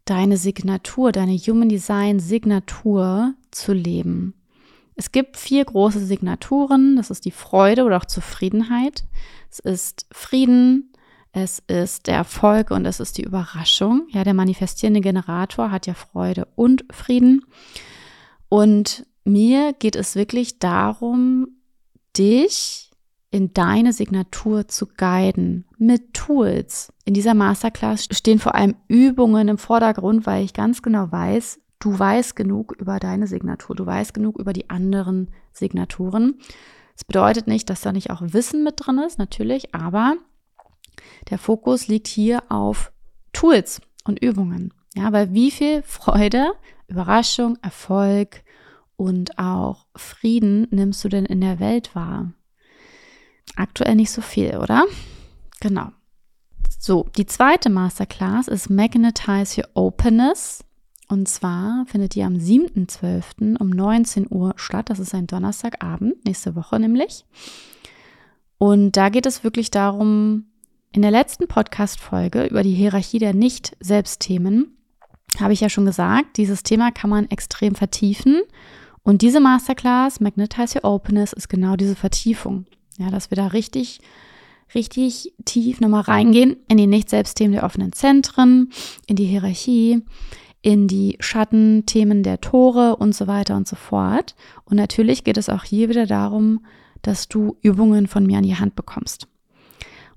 deine 0.05 0.37
Signatur, 0.37 1.11
deine 1.13 1.39
Human 1.39 1.71
Design 1.71 2.21
Signatur 2.21 3.33
zu 3.51 3.73
leben. 3.73 4.35
Es 5.01 5.13
gibt 5.13 5.39
vier 5.39 5.65
große 5.65 6.05
Signaturen. 6.05 6.97
Das 6.97 7.09
ist 7.09 7.25
die 7.25 7.31
Freude 7.31 7.85
oder 7.85 7.97
auch 7.97 8.05
Zufriedenheit. 8.05 9.05
Es 9.51 9.59
ist 9.59 10.07
Frieden, 10.13 10.93
es 11.33 11.63
ist 11.69 12.07
der 12.07 12.17
Erfolg 12.17 12.71
und 12.71 12.85
es 12.85 13.01
ist 13.01 13.17
die 13.17 13.23
Überraschung. 13.23 14.07
Ja, 14.11 14.25
der 14.25 14.35
manifestierende 14.35 15.01
Generator 15.01 15.71
hat 15.71 15.87
ja 15.87 15.95
Freude 15.95 16.49
und 16.55 16.85
Frieden. 16.93 17.47
Und 18.51 19.07
mir 19.25 19.73
geht 19.73 19.97
es 19.97 20.17
wirklich 20.17 20.59
darum, 20.59 21.49
dich 22.15 22.91
in 23.31 23.55
deine 23.55 23.95
Signatur 23.95 24.69
zu 24.69 24.87
guiden 24.87 25.65
mit 25.79 26.13
Tools. 26.13 26.93
In 27.07 27.15
dieser 27.15 27.33
Masterclass 27.33 28.07
stehen 28.11 28.39
vor 28.39 28.55
allem 28.55 28.77
Übungen 28.87 29.49
im 29.49 29.57
Vordergrund, 29.57 30.27
weil 30.27 30.45
ich 30.45 30.53
ganz 30.53 30.83
genau 30.83 31.11
weiß, 31.11 31.59
du 31.81 31.99
weißt 31.99 32.37
genug 32.37 32.73
über 32.79 32.99
deine 33.01 33.27
Signatur, 33.27 33.75
du 33.75 33.85
weißt 33.85 34.15
genug 34.15 34.39
über 34.39 34.53
die 34.53 34.71
anderen 34.71 35.31
Signaturen. 35.53 36.39
Das 36.95 37.05
bedeutet 37.05 37.47
nicht, 37.47 37.69
dass 37.69 37.81
da 37.81 37.93
nicht 37.93 38.11
auch 38.11 38.23
Wissen 38.23 38.63
mit 38.63 38.75
drin 38.77 38.99
ist, 38.99 39.19
natürlich, 39.19 39.75
aber 39.75 40.17
der 41.31 41.39
Fokus 41.39 41.89
liegt 41.89 42.07
hier 42.07 42.43
auf 42.51 42.93
Tools 43.33 43.81
und 44.05 44.23
Übungen. 44.23 44.73
Ja, 44.95 45.13
weil 45.13 45.33
wie 45.33 45.51
viel 45.51 45.83
Freude, 45.83 46.53
Überraschung, 46.89 47.59
Erfolg 47.63 48.43
und 48.97 49.39
auch 49.39 49.87
Frieden 49.97 50.67
nimmst 50.71 51.03
du 51.05 51.09
denn 51.09 51.25
in 51.25 51.41
der 51.41 51.61
Welt 51.61 51.95
wahr? 51.95 52.33
Aktuell 53.57 53.95
nicht 53.95 54.11
so 54.11 54.21
viel, 54.21 54.59
oder? 54.59 54.85
Genau. 55.61 55.91
So, 56.79 57.09
die 57.17 57.27
zweite 57.27 57.71
Masterclass 57.71 58.49
ist 58.49 58.71
Magnetize 58.71 59.61
Your 59.61 59.69
Openness. 59.75 60.65
Und 61.11 61.27
zwar 61.27 61.87
findet 61.87 62.15
die 62.15 62.23
am 62.23 62.35
7.12. 62.35 63.57
um 63.59 63.69
19 63.69 64.29
Uhr 64.31 64.53
statt. 64.55 64.91
Das 64.91 65.01
ist 65.01 65.13
ein 65.13 65.27
Donnerstagabend, 65.27 66.25
nächste 66.25 66.55
Woche 66.55 66.79
nämlich. 66.79 67.25
Und 68.59 68.93
da 68.93 69.09
geht 69.09 69.27
es 69.27 69.43
wirklich 69.43 69.73
darum, 69.73 70.45
in 70.93 71.03
der 71.03 71.11
letzten 71.11 71.49
Podcast-Folge 71.49 72.45
über 72.45 72.63
die 72.63 72.75
Hierarchie 72.75 73.19
der 73.19 73.35
Nicht-Selbstthemen 73.35 74.77
habe 75.41 75.53
ich 75.53 75.61
ja 75.61 75.69
schon 75.69 75.85
gesagt, 75.85 76.37
dieses 76.37 76.63
Thema 76.63 76.93
kann 76.93 77.11
man 77.11 77.29
extrem 77.31 77.75
vertiefen. 77.75 78.43
Und 79.03 79.23
diese 79.23 79.41
Masterclass, 79.41 80.21
Magnetize 80.21 80.79
Your 80.79 80.85
Openness, 80.85 81.33
ist 81.33 81.49
genau 81.49 81.75
diese 81.75 81.97
Vertiefung. 81.97 82.67
Ja, 82.99 83.11
dass 83.11 83.31
wir 83.31 83.37
da 83.37 83.49
richtig, 83.49 84.01
richtig 84.75 85.33
tief 85.45 85.81
nochmal 85.81 86.03
reingehen 86.03 86.57
in 86.69 86.77
die 86.77 86.87
Nicht-Selbstthemen 86.87 87.53
der 87.53 87.65
offenen 87.65 87.93
Zentren, 87.93 88.71
in 89.07 89.17
die 89.17 89.25
Hierarchie, 89.25 90.03
in 90.63 90.89
die 90.89 91.17
Schattenthemen 91.21 92.23
der 92.23 92.41
Tore 92.41 92.97
und 92.97 93.15
so 93.15 93.27
weiter 93.27 93.57
und 93.57 93.67
so 93.67 93.77
fort. 93.77 94.35
Und 94.65 94.77
natürlich 94.77 95.25
geht 95.25 95.39
es 95.39 95.49
auch 95.49 95.65
hier 95.65 95.89
wieder 95.89 96.07
darum, 96.07 96.65
dass 97.03 97.29
du 97.29 97.57
Übungen 97.63 98.07
von 98.07 98.27
mir 98.27 98.39
an 98.39 98.45
die 98.45 98.57
Hand 98.57 98.77
bekommst. 98.77 99.27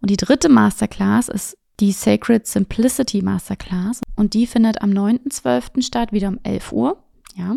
Und 0.01 0.10
die 0.10 0.17
dritte 0.17 0.49
Masterclass 0.49 1.29
ist 1.29 1.58
die 1.79 1.93
Sacred 1.93 2.45
Simplicity 2.45 3.21
Masterclass 3.21 4.01
und 4.15 4.34
die 4.34 4.45
findet 4.47 4.82
am 4.82 4.91
9.12. 4.91 5.82
statt, 5.82 6.12
wieder 6.12 6.27
um 6.27 6.39
11 6.43 6.71
Uhr. 6.71 6.97
Ja. 7.36 7.56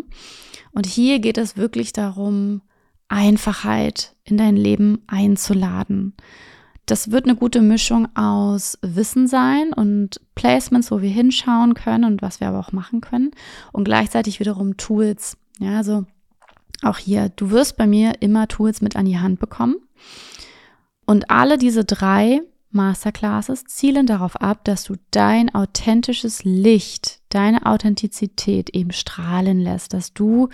Und 0.71 0.85
hier 0.85 1.19
geht 1.19 1.37
es 1.37 1.57
wirklich 1.57 1.93
darum, 1.93 2.61
Einfachheit 3.09 4.15
in 4.23 4.37
dein 4.37 4.55
Leben 4.55 5.03
einzuladen 5.07 6.13
das 6.87 7.11
wird 7.11 7.25
eine 7.25 7.35
gute 7.35 7.61
Mischung 7.61 8.07
aus 8.15 8.79
Wissen 8.81 9.27
sein 9.27 9.73
und 9.73 10.21
Placements, 10.35 10.89
wo 10.89 11.01
wir 11.01 11.09
hinschauen 11.09 11.73
können 11.73 12.05
und 12.05 12.21
was 12.21 12.39
wir 12.39 12.47
aber 12.47 12.59
auch 12.59 12.71
machen 12.71 13.01
können 13.01 13.31
und 13.73 13.83
gleichzeitig 13.83 14.39
wiederum 14.39 14.77
Tools. 14.77 15.37
Ja, 15.59 15.77
also 15.77 16.05
auch 16.81 16.97
hier, 16.97 17.29
du 17.35 17.51
wirst 17.51 17.77
bei 17.77 17.87
mir 17.87 18.13
immer 18.21 18.47
Tools 18.47 18.81
mit 18.81 18.95
an 18.95 19.05
die 19.05 19.19
Hand 19.19 19.39
bekommen. 19.39 19.75
Und 21.05 21.29
alle 21.29 21.57
diese 21.57 21.83
drei 21.83 22.41
Masterclasses 22.71 23.65
zielen 23.65 24.05
darauf 24.05 24.37
ab, 24.37 24.63
dass 24.63 24.85
du 24.85 24.95
dein 25.11 25.53
authentisches 25.53 26.43
Licht, 26.43 27.19
deine 27.29 27.65
Authentizität 27.65 28.69
eben 28.71 28.91
strahlen 28.91 29.59
lässt, 29.59 29.93
dass 29.93 30.13
du 30.13 30.49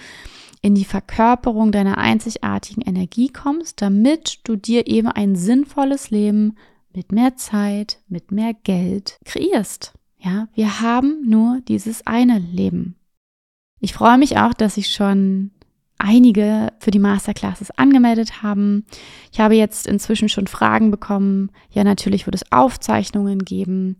in 0.61 0.75
die 0.75 0.85
Verkörperung 0.85 1.71
deiner 1.71 1.97
einzigartigen 1.97 2.81
Energie 2.81 3.29
kommst, 3.29 3.81
damit 3.81 4.39
du 4.45 4.55
dir 4.55 4.87
eben 4.87 5.09
ein 5.09 5.35
sinnvolles 5.35 6.09
Leben 6.09 6.55
mit 6.93 7.11
mehr 7.11 7.35
Zeit, 7.35 7.99
mit 8.07 8.31
mehr 8.31 8.53
Geld 8.53 9.19
kreierst. 9.25 9.93
Ja, 10.19 10.47
wir 10.53 10.79
haben 10.79 11.27
nur 11.27 11.59
dieses 11.67 12.07
eine 12.07 12.39
Leben. 12.39 12.95
Ich 13.81 13.93
freue 13.93 14.17
mich 14.17 14.37
auch, 14.37 14.53
dass 14.53 14.77
ich 14.77 14.93
schon 14.93 15.51
einige 15.97 16.71
für 16.79 16.91
die 16.91 16.99
Masterclasses 16.99 17.71
angemeldet 17.71 18.41
haben. 18.41 18.85
Ich 19.31 19.39
habe 19.39 19.55
jetzt 19.55 19.87
inzwischen 19.87 20.29
schon 20.29 20.47
Fragen 20.47 20.91
bekommen. 20.91 21.51
Ja, 21.71 21.83
natürlich 21.83 22.25
wird 22.25 22.35
es 22.35 22.51
Aufzeichnungen 22.51 23.39
geben. 23.39 23.97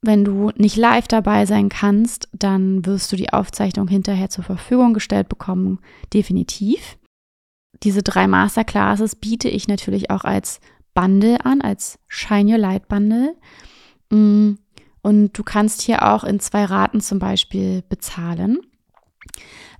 Wenn 0.00 0.24
du 0.24 0.50
nicht 0.54 0.76
live 0.76 1.08
dabei 1.08 1.44
sein 1.44 1.68
kannst, 1.68 2.28
dann 2.32 2.86
wirst 2.86 3.10
du 3.10 3.16
die 3.16 3.32
Aufzeichnung 3.32 3.88
hinterher 3.88 4.30
zur 4.30 4.44
Verfügung 4.44 4.94
gestellt 4.94 5.28
bekommen. 5.28 5.80
Definitiv. 6.14 6.98
Diese 7.82 8.02
drei 8.02 8.28
Masterclasses 8.28 9.16
biete 9.16 9.48
ich 9.48 9.66
natürlich 9.66 10.10
auch 10.10 10.24
als 10.24 10.60
Bundle 10.94 11.44
an, 11.44 11.60
als 11.60 11.98
Shine 12.06 12.52
Your 12.52 12.58
Light 12.58 12.88
Bundle. 12.88 13.34
Mm, 14.10 14.54
und 15.02 15.32
du 15.38 15.42
kannst 15.42 15.82
hier 15.82 16.06
auch 16.12 16.24
in 16.24 16.40
zwei 16.40 16.64
Raten 16.64 17.00
zum 17.00 17.18
Beispiel 17.18 17.82
bezahlen. 17.88 18.58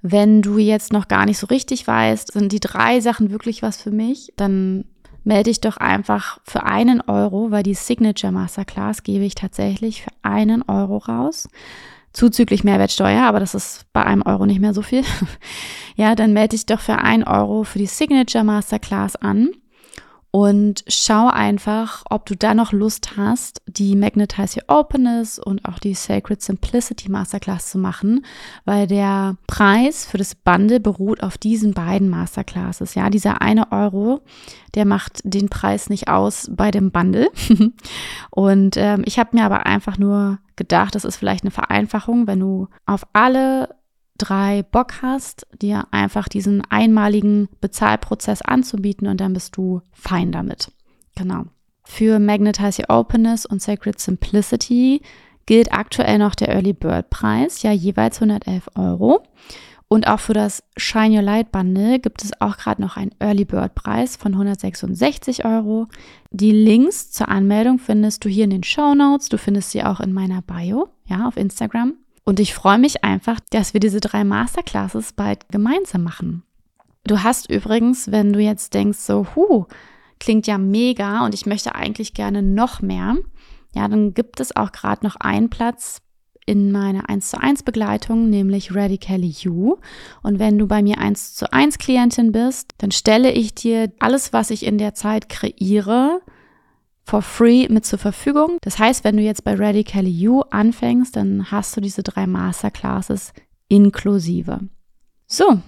Wenn 0.01 0.43
du 0.43 0.59
jetzt 0.59 0.93
noch 0.93 1.09
gar 1.09 1.27
nicht 1.27 1.39
so 1.39 1.47
richtig 1.47 1.87
weißt, 1.87 2.33
sind 2.33 2.53
die 2.53 2.61
drei 2.61 3.01
Sachen 3.01 3.31
wirklich 3.31 3.63
was 3.63 3.83
für 3.83 3.91
mich, 3.91 4.33
dann 4.37 4.85
melde 5.25 5.51
dich 5.51 5.61
doch 5.61 5.77
einfach 5.77 6.39
für 6.45 6.65
einen 6.65 7.01
Euro, 7.03 7.51
weil 7.51 7.63
die 7.63 7.75
Signature 7.75 8.33
Masterclass 8.33 9.03
gebe 9.03 9.25
ich 9.25 9.35
tatsächlich 9.35 10.03
für 10.03 10.11
einen 10.23 10.63
Euro 10.63 10.99
raus. 10.99 11.49
Zuzüglich 12.13 12.65
Mehrwertsteuer, 12.65 13.25
aber 13.25 13.39
das 13.39 13.55
ist 13.55 13.85
bei 13.93 14.03
einem 14.05 14.23
Euro 14.23 14.47
nicht 14.47 14.61
mehr 14.61 14.75
so 14.75 14.83
viel. 14.83 15.05
ja, 15.97 16.15
dann 16.15 16.33
melde 16.33 16.57
dich 16.57 16.67
doch 16.67 16.81
für 16.81 16.99
einen 16.99 17.25
Euro 17.25 17.65
für 17.65 17.79
die 17.79 17.87
Signature 17.87 18.45
Masterclass 18.45 19.17
an 19.17 19.51
und 20.39 20.85
schau 20.87 21.27
einfach, 21.27 22.05
ob 22.11 22.25
du 22.25 22.37
da 22.37 22.55
noch 22.55 22.71
Lust 22.71 23.17
hast, 23.17 23.61
die 23.67 23.97
Magnetize 23.97 24.61
Your 24.61 24.79
Openness 24.79 25.41
und 25.41 25.65
auch 25.65 25.81
die 25.81 25.95
Sacred 25.95 26.41
Simplicity 26.41 27.11
Masterclass 27.11 27.73
zu 27.73 27.79
machen, 27.79 28.25
weil 28.65 28.87
der 28.87 29.37
Preis 29.49 30.07
für 30.07 30.17
das 30.17 30.37
Bundle 30.37 30.79
beruht 30.79 31.25
auf 31.25 31.39
diesen 31.39 31.75
beiden 31.75 32.09
Masterclasses. 32.09 32.95
Ja, 32.95 33.11
dieser 33.11 33.43
eine 33.43 33.73
Euro, 33.73 34.21
der 34.77 34.85
macht 34.85 35.23
den 35.25 35.49
Preis 35.49 35.91
nicht 35.91 36.07
aus 36.07 36.49
bei 36.53 36.71
dem 36.71 36.93
Bundle. 36.93 37.33
und 38.31 38.77
ähm, 38.77 39.03
ich 39.07 39.19
habe 39.19 39.37
mir 39.37 39.45
aber 39.45 39.67
einfach 39.67 39.99
nur 39.99 40.39
gedacht, 40.55 40.95
das 40.95 41.05
ist 41.05 41.17
vielleicht 41.17 41.43
eine 41.43 41.51
Vereinfachung, 41.51 42.29
wenn 42.29 42.39
du 42.39 42.69
auf 42.87 43.05
alle 43.13 43.75
drei 44.19 44.63
Bock 44.63 45.03
hast, 45.03 45.47
dir 45.63 45.87
einfach 45.91 46.29
diesen 46.29 46.63
einmaligen 46.71 47.49
Bezahlprozess 47.61 48.43
anzubieten 48.43 49.07
und 49.07 49.21
dann 49.21 49.33
bist 49.33 49.57
du 49.57 49.81
fein 49.93 50.33
damit. 50.33 50.73
Genau. 51.15 51.45
Für 51.85 52.19
Magnetize 52.19 52.83
Your 52.83 52.99
Openness 52.99 53.47
und 53.47 53.63
Sacred 53.63 53.99
Simplicity 53.99 55.01
gilt 55.47 55.73
aktuell 55.73 56.19
noch 56.19 56.35
der 56.35 56.51
Early 56.51 56.75
Bird 56.75 57.09
Preis, 57.09 57.63
ja 57.63 57.73
jeweils 57.73 58.21
111 58.21 58.69
Euro. 58.75 59.23
Und 59.89 60.07
auch 60.07 60.21
für 60.21 60.35
das 60.35 60.63
Shine 60.77 61.17
Your 61.17 61.23
Light 61.23 61.51
Bundle 61.51 61.99
gibt 61.99 62.23
es 62.23 62.39
auch 62.43 62.59
gerade 62.59 62.83
noch 62.83 62.99
einen 62.99 63.15
Early 63.21 63.47
Bird 63.47 63.75
Preis 63.75 64.17
von 64.17 64.33
166 64.33 65.47
Euro. 65.47 65.89
Die 66.31 66.53
Links 66.53 67.11
zur 67.11 67.29
Anmeldung 67.29 67.79
findest 67.79 68.23
du 68.25 68.29
hier 68.29 68.45
in 68.45 68.51
den 68.51 68.65
Show 68.65 68.95
Notes. 68.95 69.31
Du 69.31 69.39
findest 69.39 69.71
sie 69.71 69.83
auch 69.83 70.01
in 70.01 70.13
meiner 70.13 70.43
Bio, 70.43 70.91
ja, 71.07 71.27
auf 71.27 71.39
Instagram. 71.39 71.95
Und 72.29 72.41
ich 72.41 72.53
freue 72.53 72.77
mich 72.77 73.05
einfach, 73.05 73.41
dass 73.53 73.73
wir 73.73 73.81
diese 73.81 74.01
drei 74.01 74.23
Masterclasses 74.23 75.15
bald 75.15 75.49
gemeinsam 75.49 76.03
machen. 76.03 76.43
Du 77.05 77.23
hast 77.23 77.49
übrigens, 77.49 78.13
wenn 78.13 78.35
du 78.35 78.39
jetzt 78.39 78.75
denkst, 78.75 78.99
so, 78.99 79.27
hu, 79.35 79.65
klingt 80.21 80.47
ja 80.47 80.59
mega 80.59 81.25
und 81.25 81.33
ich 81.33 81.47
möchte 81.47 81.75
eigentlich 81.75 82.13
gerne 82.13 82.43
noch 82.43 82.83
mehr, 82.83 83.17
ja, 83.75 83.89
dann 83.89 84.13
gibt 84.13 84.41
es 84.41 84.55
auch 84.55 84.73
gerade 84.73 85.07
noch 85.07 85.17
einen 85.17 85.49
Platz 85.49 86.03
in 86.45 86.71
meiner 86.71 87.09
1 87.09 87.31
zu 87.31 87.41
1 87.41 87.63
Begleitung, 87.63 88.29
nämlich 88.29 88.75
Radically 88.75 89.35
You. 89.39 89.77
Und 90.23 90.39
wenn 90.39 90.59
du 90.59 90.67
bei 90.67 90.83
mir 90.83 90.99
1 90.99 91.35
zu 91.35 91.51
1 91.51 91.79
Klientin 91.79 92.33
bist, 92.33 92.75
dann 92.77 92.91
stelle 92.91 93.33
ich 93.33 93.55
dir 93.55 93.91
alles, 94.01 94.35
was 94.35 94.51
ich 94.51 94.67
in 94.67 94.77
der 94.77 94.93
Zeit 94.93 95.31
kreiere, 95.31 96.21
for 97.09 97.23
free 97.23 97.67
mit 97.69 97.87
zur 97.87 97.99
Verfügung. 97.99 98.59
Das 98.61 98.79
heißt, 98.79 99.03
wenn 99.03 99.17
du 99.17 99.23
jetzt 99.23 99.43
bei 99.43 99.55
Radically 99.55 100.11
You 100.11 100.43
anfängst, 100.51 101.17
dann 101.17 101.51
hast 101.51 101.75
du 101.75 101.81
diese 101.81 102.03
drei 102.03 102.27
Masterclasses 102.27 103.33
inklusive. 103.69 104.61
So, 105.27 105.59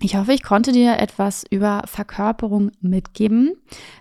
ich 0.00 0.16
hoffe, 0.16 0.32
ich 0.32 0.42
konnte 0.42 0.72
dir 0.72 0.98
etwas 0.98 1.44
über 1.50 1.82
Verkörperung 1.84 2.72
mitgeben. 2.80 3.52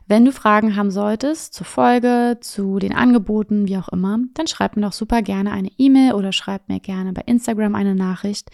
Wenn 0.08 0.24
du 0.24 0.32
Fragen 0.32 0.78
haben 0.78 0.90
solltest 0.90 1.54
zur 1.54 1.66
Folge, 1.66 2.38
zu 2.40 2.80
den 2.80 2.96
Angeboten, 2.96 3.68
wie 3.68 3.78
auch 3.78 3.90
immer, 3.90 4.20
dann 4.34 4.48
schreib 4.48 4.78
mir 4.78 4.84
doch 4.84 4.94
super 4.94 5.22
gerne 5.22 5.52
eine 5.52 5.70
E-Mail 5.78 6.14
oder 6.14 6.32
schreib 6.32 6.70
mir 6.70 6.80
gerne 6.80 7.12
bei 7.12 7.24
Instagram 7.26 7.76
eine 7.76 7.94
Nachricht. 7.94 8.52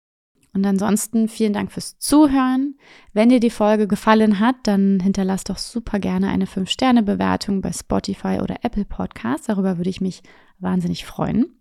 Und 0.59 0.65
ansonsten 0.65 1.29
vielen 1.29 1.53
Dank 1.53 1.71
fürs 1.71 1.97
Zuhören. 1.99 2.75
Wenn 3.13 3.29
dir 3.29 3.39
die 3.39 3.49
Folge 3.49 3.87
gefallen 3.87 4.41
hat, 4.41 4.57
dann 4.63 4.99
hinterlass 4.99 5.45
doch 5.45 5.57
super 5.57 5.99
gerne 5.99 6.27
eine 6.27 6.47
5-Sterne-Bewertung 6.47 7.61
bei 7.61 7.71
Spotify 7.71 8.39
oder 8.43 8.57
Apple 8.63 8.83
Podcasts. 8.83 9.47
Darüber 9.47 9.77
würde 9.77 9.89
ich 9.89 10.01
mich 10.01 10.21
wahnsinnig 10.57 11.05
freuen. 11.05 11.57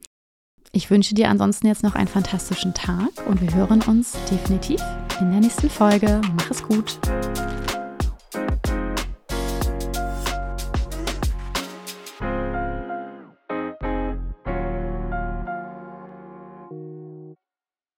Ich 0.72 0.90
wünsche 0.90 1.14
dir 1.14 1.30
ansonsten 1.30 1.68
jetzt 1.68 1.84
noch 1.84 1.94
einen 1.94 2.08
fantastischen 2.08 2.74
Tag 2.74 3.10
und 3.28 3.40
wir 3.40 3.54
hören 3.54 3.82
uns 3.82 4.16
definitiv 4.28 4.82
in 5.20 5.30
der 5.30 5.42
nächsten 5.42 5.70
Folge. 5.70 6.20
Mach 6.34 6.50
es 6.50 6.60
gut. 6.60 6.98